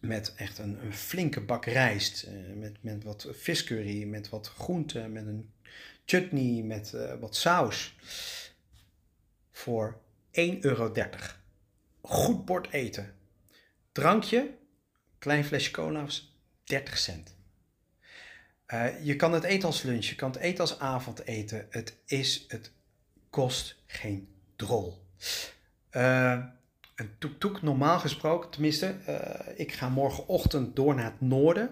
[0.00, 2.26] Met echt een, een flinke bak rijst.
[2.54, 5.52] met, met wat viscurry, met wat groenten, met een
[6.04, 7.96] chutney, met wat saus.
[9.50, 10.92] Voor 1,30 euro.
[12.00, 13.14] Goed bord eten.
[13.92, 14.58] Drankje,
[15.20, 17.36] Klein flesje cola was 30 cent.
[18.66, 21.66] Uh, je kan het eten als lunch, je kan het eten als avondeten.
[21.70, 22.72] Het is, het
[23.30, 25.06] kost geen drol.
[25.92, 26.44] Uh,
[27.00, 29.18] een toek normaal gesproken, tenminste, uh,
[29.56, 31.70] ik ga morgenochtend door naar het noorden.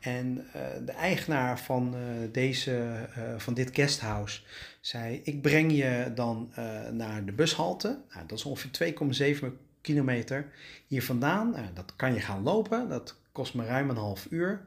[0.00, 0.46] En
[0.84, 1.94] de eigenaar van,
[2.32, 4.42] deze, van dit guesthouse
[4.80, 6.52] zei: Ik breng je dan
[6.92, 8.02] naar de bushalte.
[8.14, 8.94] Nou, dat is ongeveer
[9.40, 9.46] 2,7
[9.82, 10.52] kilometer
[10.86, 11.50] hier vandaan.
[11.50, 14.64] Nou, dat kan je gaan lopen, dat kost me ruim een half uur.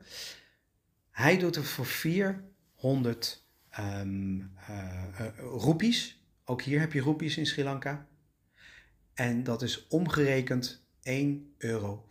[1.12, 3.44] Hij doet het voor 400
[3.80, 6.24] um, uh, roepies.
[6.46, 8.08] Ook hier heb je roepies in Sri Lanka.
[9.16, 11.14] En dat is omgerekend 1,15
[11.58, 12.06] euro.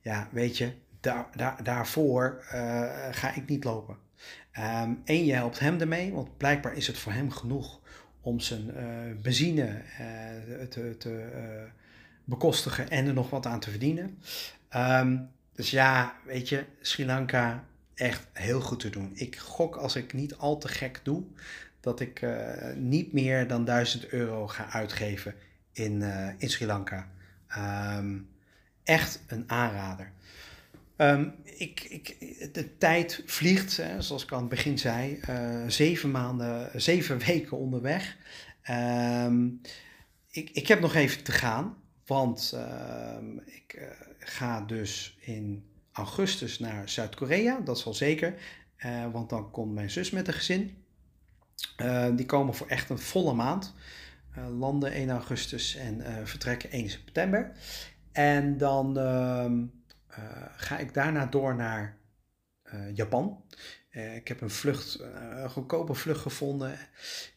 [0.00, 2.52] Ja, weet je, daar, daar, daarvoor uh,
[3.10, 3.96] ga ik niet lopen.
[4.58, 7.80] Um, en je helpt hem ermee, want blijkbaar is het voor hem genoeg
[8.20, 10.64] om zijn uh, benzine uh,
[10.98, 11.28] te,
[12.24, 14.18] bekostigen en er nog wat aan te verdienen.
[14.76, 17.64] Um, dus ja, weet je, Sri Lanka
[17.94, 19.10] echt heel goed te doen.
[19.14, 21.22] Ik gok als ik niet al te gek doe,
[21.80, 22.26] dat ik
[22.76, 25.34] niet meer dan 1000 euro ga uitgeven
[25.72, 26.02] in,
[26.38, 27.08] in Sri Lanka.
[27.98, 28.28] Um,
[28.84, 30.12] echt een aanrader.
[30.96, 32.16] Um, ik, ik,
[32.54, 37.56] de tijd vliegt, hè, zoals ik aan het begin zei, uh, zeven maanden, zeven weken
[37.56, 38.16] onderweg.
[38.70, 39.60] Um,
[40.30, 42.56] ik, ik heb nog even te gaan, want
[43.44, 43.84] ik uh,
[44.18, 48.34] ga dus in augustus naar Zuid-Korea, dat wel zeker,
[48.76, 50.76] eh, want dan komt mijn zus met een gezin.
[52.14, 53.74] die komen voor echt een volle maand,
[54.58, 57.52] landen 1 augustus en vertrekken 1 september.
[58.12, 59.44] En dan uh,
[60.56, 61.96] ga ik daarna door naar
[62.94, 63.44] Japan.
[64.14, 65.00] Ik heb een vlucht,
[65.40, 66.78] een goedkope vlucht gevonden.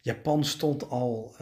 [0.01, 1.35] Japan stond al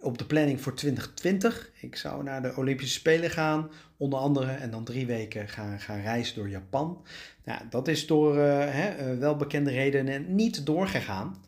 [0.00, 1.70] op de planning voor 2020.
[1.80, 6.00] Ik zou naar de Olympische Spelen gaan, onder andere, en dan drie weken gaan, gaan
[6.00, 7.04] reizen door Japan.
[7.44, 11.44] Nou, dat is door hè, welbekende redenen niet doorgegaan.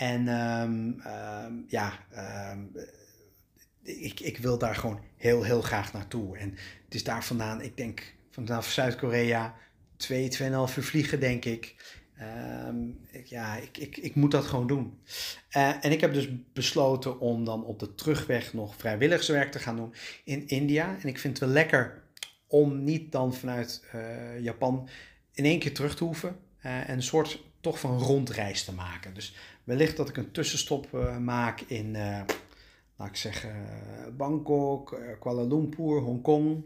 [0.00, 1.92] En um, um, ja,
[2.52, 2.72] um,
[3.82, 6.38] ik, ik wil daar gewoon heel, heel graag naartoe.
[6.38, 6.50] En
[6.84, 9.54] het is daar vandaan, ik denk vanaf Zuid-Korea,
[9.96, 11.74] twee, tweeënhalf uur vliegen, denk ik.
[13.24, 14.98] Ja, ik, ik, ik moet dat gewoon doen.
[15.56, 19.76] Uh, en ik heb dus besloten om dan op de terugweg nog vrijwilligerswerk te gaan
[19.76, 19.94] doen
[20.24, 20.96] in India.
[21.00, 22.02] En ik vind het wel lekker
[22.46, 24.88] om niet dan vanuit uh, Japan
[25.32, 26.36] in één keer terug te hoeven.
[26.60, 29.14] En een soort toch van rondreis te maken.
[29.14, 29.34] Dus
[29.64, 31.96] wellicht dat ik een tussenstop maak in
[33.00, 33.52] laat ik zeggen,
[34.16, 36.64] Bangkok, eh, Kuala Lumpur, Hongkong.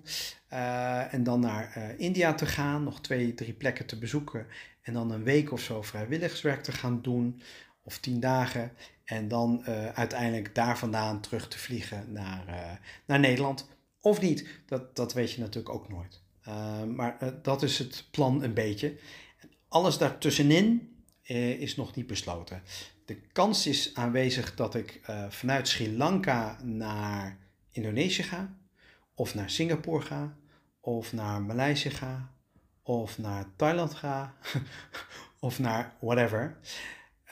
[1.11, 4.47] En dan naar India te gaan, nog twee, drie plekken te bezoeken.
[4.83, 7.43] En dan een week of zo vrijwilligerswerk te gaan doen,
[7.83, 8.73] of tien dagen.
[9.05, 9.65] En dan
[9.95, 13.69] uiteindelijk daar vandaan terug te vliegen naar, naar Nederland.
[14.01, 16.23] Of niet, dat, dat weet je natuurlijk ook nooit.
[16.97, 18.97] maar dat is het plan een beetje.
[19.69, 20.94] Alles daartussenin
[21.59, 22.63] is nog niet besloten
[23.05, 27.39] de kans is aanwezig dat ik uh, vanuit Sri Lanka naar
[27.71, 28.57] Indonesië ga,
[29.15, 30.37] of naar Singapore ga,
[30.81, 32.31] of naar Maleisië ga,
[32.83, 34.35] of naar Thailand ga,
[35.39, 36.57] of naar whatever.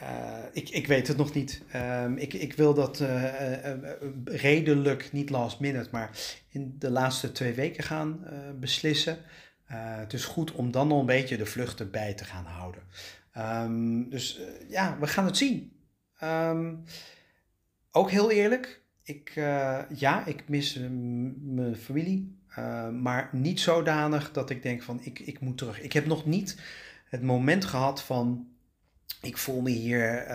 [0.02, 1.62] Uh, ik, ik weet het nog niet.
[1.76, 3.04] Um, ik, ik wil dat
[4.24, 6.10] redelijk, niet last minute, maar
[6.48, 8.26] in de laatste twee weken gaan
[8.60, 9.18] beslissen.
[9.66, 12.82] het is goed om dan nog een beetje de vluchten bij te gaan houden.
[13.38, 15.72] Um, dus uh, ja, we gaan het zien.
[16.22, 16.84] Um,
[17.90, 20.78] ook heel eerlijk, ik, uh, ja, ik mis
[21.40, 22.38] mijn familie,
[22.92, 25.80] maar niet zodanig dat ik denk van ik, ik moet terug.
[25.80, 26.60] Ik heb nog niet
[27.04, 28.48] het moment gehad van
[29.22, 30.26] ik voel me hier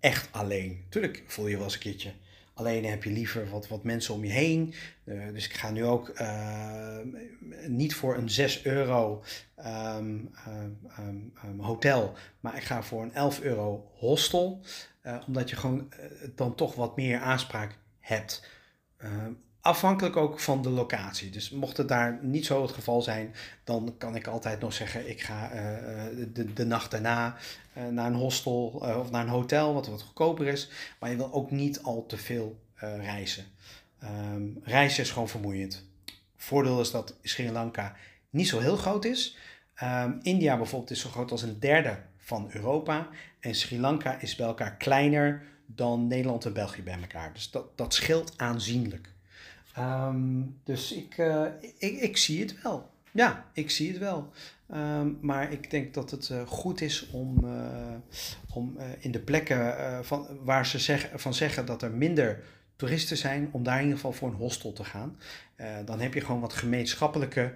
[0.00, 0.84] echt alleen.
[0.88, 2.12] Tuurlijk voel je wel eens een keertje
[2.58, 4.74] Alleen heb je liever wat, wat mensen om je heen.
[5.04, 6.98] Uh, dus ik ga nu ook uh,
[7.66, 9.22] niet voor een 6 euro
[9.66, 10.30] um,
[11.44, 14.60] um, hotel, maar ik ga voor een 11 euro hostel.
[15.02, 15.92] Uh, omdat je gewoon
[16.34, 18.46] dan toch wat meer aanspraak hebt.
[19.68, 21.30] Afhankelijk ook van de locatie.
[21.30, 25.08] Dus mocht het daar niet zo het geval zijn, dan kan ik altijd nog zeggen:
[25.08, 25.50] ik ga
[26.32, 27.36] de, de nacht daarna
[27.90, 28.66] naar een hostel
[28.98, 30.70] of naar een hotel, wat wat goedkoper is.
[30.98, 33.44] Maar je wil ook niet al te veel reizen.
[34.04, 35.84] Um, reizen is gewoon vermoeiend.
[36.36, 37.96] Voordeel is dat Sri Lanka
[38.30, 39.36] niet zo heel groot is.
[39.82, 43.08] Um, India bijvoorbeeld is zo groot als een derde van Europa.
[43.40, 47.32] En Sri Lanka is bij elkaar kleiner dan Nederland en België bij elkaar.
[47.32, 49.16] Dus dat, dat scheelt aanzienlijk.
[49.80, 51.44] Um, dus ik, uh,
[51.78, 52.90] ik, ik zie het wel.
[53.10, 54.30] Ja, ik zie het wel.
[54.74, 57.94] Um, maar ik denk dat het uh, goed is om, uh,
[58.52, 59.74] om in de plekken
[60.04, 62.44] van, waar ze van zeggen dat er minder
[62.76, 65.18] toeristen zijn, om daar in ieder geval voor een hostel te gaan.
[65.84, 67.52] Dan heb je gewoon wat gemeenschappelijke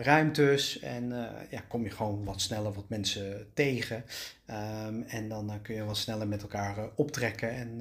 [0.00, 4.04] ruimtes en uh, ja, kom je gewoon wat sneller wat mensen tegen.
[4.46, 7.50] Um, en dan kun je wat sneller met elkaar optrekken.
[7.50, 7.80] En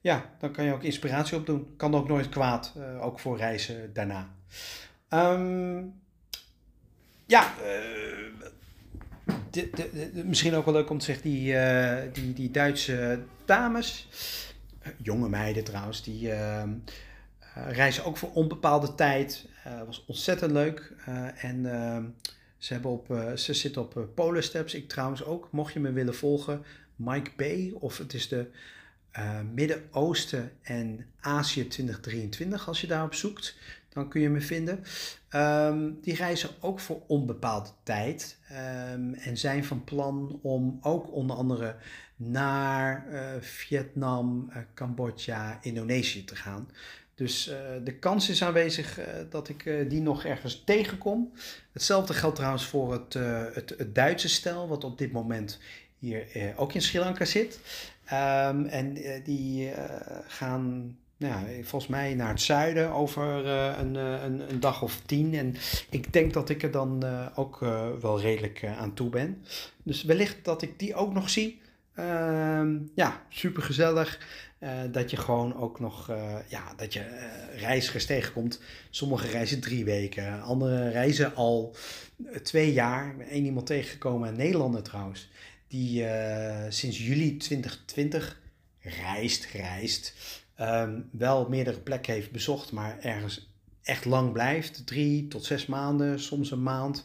[0.00, 1.76] ja, dan kan je ook inspiratie opdoen.
[1.76, 4.34] Kan ook nooit kwaad, ook voor reizen daarna.
[5.08, 6.02] Um,
[7.26, 7.52] ja,
[10.12, 11.56] misschien ook wel leuk om te zeggen, die,
[12.12, 14.08] die, die Duitse dames
[15.02, 16.62] jonge meiden trouwens, die uh,
[17.54, 19.46] reizen ook voor onbepaalde tijd.
[19.66, 20.92] Uh, was ontzettend leuk.
[21.08, 22.04] Uh, en ehm,
[22.58, 24.74] ze, hebben op, ze zitten op Polar Steps.
[24.74, 26.64] Ik trouwens ook, mocht je me willen volgen,
[26.96, 28.46] Mike Bay, of het is de
[29.52, 33.56] Midden-Oosten en Azië 2023, als je daarop zoekt,
[33.88, 34.84] dan kun je me vinden.
[35.30, 38.38] Um, die reizen ook voor onbepaalde tijd
[38.92, 41.76] um, en zijn van plan om ook onder andere
[42.16, 43.06] naar
[43.40, 46.68] Vietnam, Cambodja, Indonesië te gaan.
[47.14, 47.54] Dus uh,
[47.84, 48.98] de kans is aanwezig
[49.30, 51.32] dat ik die nog ergens tegenkom.
[51.72, 53.14] Hetzelfde geldt trouwens voor het,
[53.54, 55.58] het, het, Duitse stel, wat op dit moment
[55.98, 57.58] hier ook in Sri Lanka zit.
[58.12, 59.72] Um, en die
[60.26, 65.34] gaan nou volgens mij naar het zuiden over een, een, dag of tien.
[65.34, 65.54] En
[65.90, 67.04] ik denk dat ik er dan
[67.34, 67.58] ook
[68.00, 69.44] wel redelijk aan toe ben.
[69.82, 71.62] Dus wellicht dat ik die ook nog zie.
[71.94, 74.18] Ehm, ja, super gezellig.
[74.90, 76.06] Dat je gewoon ook nog,
[76.48, 77.02] ja, dat je
[77.56, 78.60] reizigers tegenkomt.
[78.90, 81.76] Sommige reizen drie weken, andere reizen al
[82.42, 83.10] twee jaar.
[83.10, 85.28] Ik ben één iemand tegengekomen, een Nederlander trouwens,
[85.68, 86.06] die
[86.68, 88.40] sinds juli 2020
[88.80, 90.14] reist, reist.
[90.60, 93.50] Um, wel meerdere plekken heeft bezocht, maar ergens
[93.82, 94.86] echt lang blijft.
[94.86, 97.04] Drie tot zes maanden, soms een maand,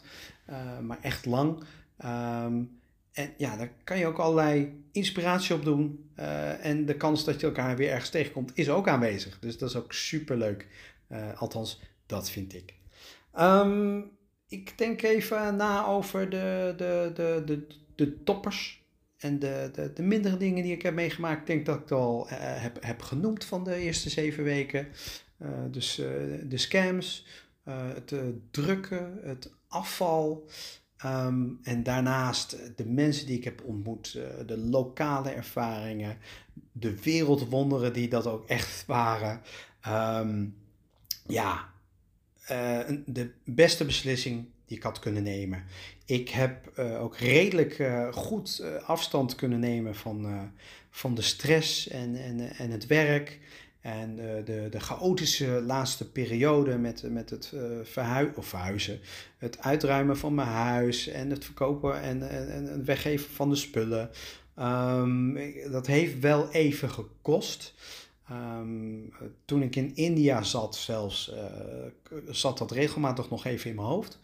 [0.82, 1.64] maar echt lang.
[2.04, 2.79] Um,
[3.12, 6.10] en ja, daar kan je ook allerlei inspiratie op doen.
[6.18, 9.38] Uh, en de kans dat je elkaar weer ergens tegenkomt is ook aanwezig.
[9.38, 10.66] Dus dat is ook super leuk.
[11.08, 12.74] Uh, althans, dat vind ik.
[13.38, 14.10] Um,
[14.48, 18.84] ik denk even na over de, de, de, de, de toppers
[19.16, 22.26] en de, de, de mindere dingen die ik heb meegemaakt, denk dat ik het al
[22.26, 24.88] uh, heb, heb genoemd van de eerste zeven weken.
[25.70, 25.94] Dus
[26.44, 27.26] de scams,
[27.64, 28.14] het
[28.50, 30.48] drukken, het afval.
[31.04, 34.12] Um, en daarnaast de mensen die ik heb ontmoet,
[34.46, 36.18] de lokale ervaringen,
[36.72, 39.40] de wereldwonderen die dat ook echt waren.
[39.88, 40.56] Um,
[41.26, 41.68] ja,
[43.06, 45.64] de beste beslissing die ik had kunnen nemen.
[46.04, 50.50] Ik heb ook redelijk goed afstand kunnen nemen van,
[50.90, 53.38] van de stress en, en, en het werk.
[53.80, 57.52] En de, de chaotische laatste periode met, met het
[57.82, 59.00] verhui of verhuizen,
[59.38, 64.10] het uitruimen van mijn huis en het verkopen en, en, het weggeven van de spullen.
[64.58, 65.38] Um,
[65.70, 67.74] dat heeft wel even gekost.
[68.30, 69.12] Um,
[69.44, 71.32] toen ik in India zat zelfs,
[72.28, 74.18] zat dat regelmatig nog even in mijn hoofd.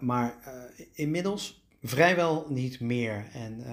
[0.00, 0.38] Maar
[0.92, 3.26] inmiddels vrijwel niet meer.
[3.32, 3.64] En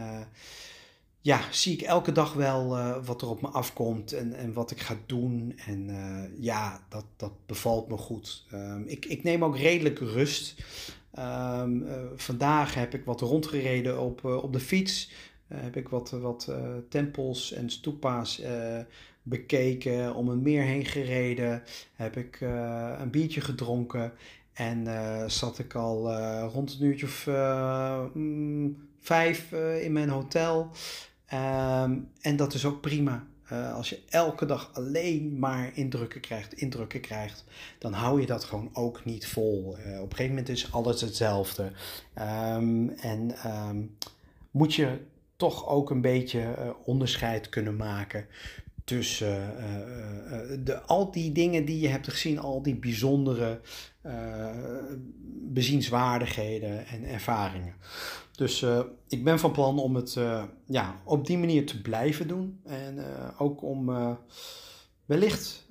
[1.21, 4.79] ja, zie ik elke dag wel wat er op me afkomt en, en wat ik
[4.79, 5.59] ga doen.
[5.65, 5.89] En
[6.39, 8.45] ja, dat, dat bevalt me goed.
[8.53, 10.63] Um, ik, ik neem ook redelijk rust.
[11.19, 15.11] Um, vandaag heb ik wat rondgereden op, op de fiets.
[15.47, 16.51] heb ik wat, wat
[16.89, 18.41] tempels en stupa's
[19.23, 21.63] bekeken, om een meer heen gereden.
[21.95, 22.37] Heb ik
[22.99, 24.13] een biertje gedronken.
[24.53, 24.87] En
[25.31, 26.13] zat ik al
[26.47, 27.27] rond een uurtje of
[28.13, 29.51] mm, vijf
[29.81, 30.71] in mijn hotel.
[31.33, 33.25] Um, en dat is ook prima.
[33.73, 37.43] als je elke dag alleen maar indrukken krijgt, indrukken krijgt,
[37.79, 39.63] dan hou je dat gewoon ook niet vol.
[39.77, 41.71] op een gegeven moment is alles hetzelfde.
[42.53, 43.97] Um, en um,
[44.51, 44.99] moet je
[45.35, 48.25] toch ook een beetje onderscheid kunnen maken
[48.83, 49.55] tussen
[50.63, 53.61] de, al die dingen die je hebt gezien, al die bijzondere
[55.53, 57.73] bezienswaardigheden en ervaringen.
[58.31, 58.65] Dus
[59.07, 60.17] ik ben van plan om het
[60.65, 62.59] ja, op die manier te blijven doen.
[62.63, 63.05] En
[63.37, 64.17] ook om
[65.05, 65.65] wellicht,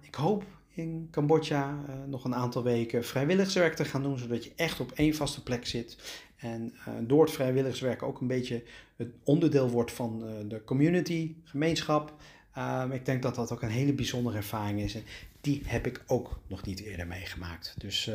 [0.00, 0.44] ik hoop
[0.74, 5.14] in Cambodja nog een aantal weken vrijwilligerswerk te gaan doen, zodat je echt op één
[5.14, 6.20] vaste plek zit.
[6.36, 8.62] En door het vrijwilligerswerk ook een beetje
[8.96, 12.14] het onderdeel wordt van de community, gemeenschap.
[12.54, 14.94] Ehm, ik denk dat dat ook een hele bijzondere ervaring is.
[14.94, 15.02] En
[15.40, 17.74] die heb ik ook nog niet eerder meegemaakt.
[17.78, 18.10] Dus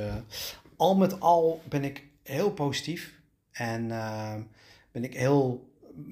[0.76, 3.17] al met al ben ik heel positief.
[3.58, 4.42] En ehm,
[4.92, 5.70] ben ik heel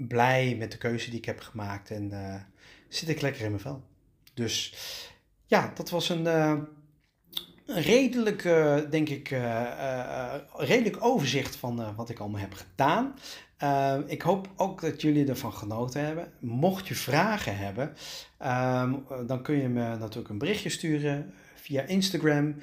[0.08, 1.92] blij met de keuze die ik heb gemaakt.
[1.92, 2.36] En uh,
[2.88, 3.84] zit ik lekker in mijn vel.
[4.34, 4.74] Dus
[5.46, 6.58] ja, dat was een, uh,
[7.66, 9.28] redelijk, uh, denk ik,
[10.58, 13.16] redelijk overzicht van wat ik allemaal heb gedaan.
[13.58, 16.32] Ehm, ik hoop ook dat jullie ervan genoten hebben.
[16.40, 17.94] Mocht je vragen hebben,
[18.38, 18.94] ehm,
[19.28, 22.56] dan kun je me natuurlijk een berichtje sturen via Instagram,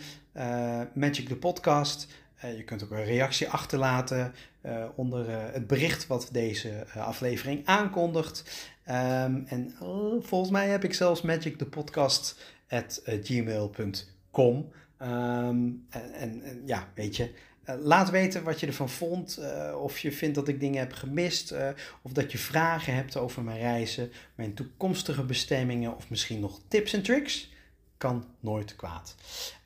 [0.94, 2.06] Magic the Podcast.
[2.42, 4.34] Eh, je kunt ook een reactie achterlaten
[4.66, 8.70] uh, onder uh, het bericht wat deze aflevering aankondigt.
[8.86, 9.74] Um, en
[10.20, 14.70] volgens mij heb ik zelfs Magic the Podcast at gmail.com.
[15.02, 17.30] Um, en, en, ja, weet je,
[17.64, 19.40] laat weten wat je ervan vond.
[19.80, 21.54] of je vindt dat ik dingen heb gemist.
[22.02, 25.96] of dat je vragen hebt over mijn reizen, mijn toekomstige bestemmingen.
[25.96, 27.52] Of misschien nog tips en tricks.
[27.96, 29.14] Kan nooit kwaad.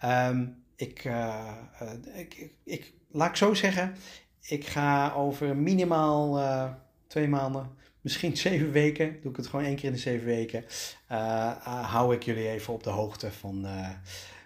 [0.04, 1.04] Um, ik,
[2.14, 3.94] ik, ik, ik, laat ik zo zeggen,
[4.48, 6.70] ik ga over minimaal uh,
[7.06, 7.70] twee maanden,
[8.00, 10.64] misschien zeven weken, doe ik het gewoon één keer in de zeven weken,
[11.12, 11.50] uh,
[11.84, 13.66] hou ik jullie even op de hoogte van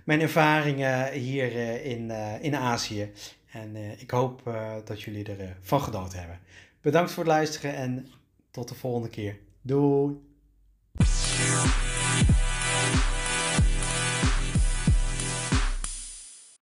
[0.05, 3.13] mijn ervaringen hier in, in Azië.
[3.53, 4.43] En ik hoop
[4.85, 6.39] dat jullie ervan van genoten hebben.
[6.81, 8.09] Bedankt voor het luisteren en
[8.51, 9.39] tot de volgende keer.
[9.63, 10.19] Doei!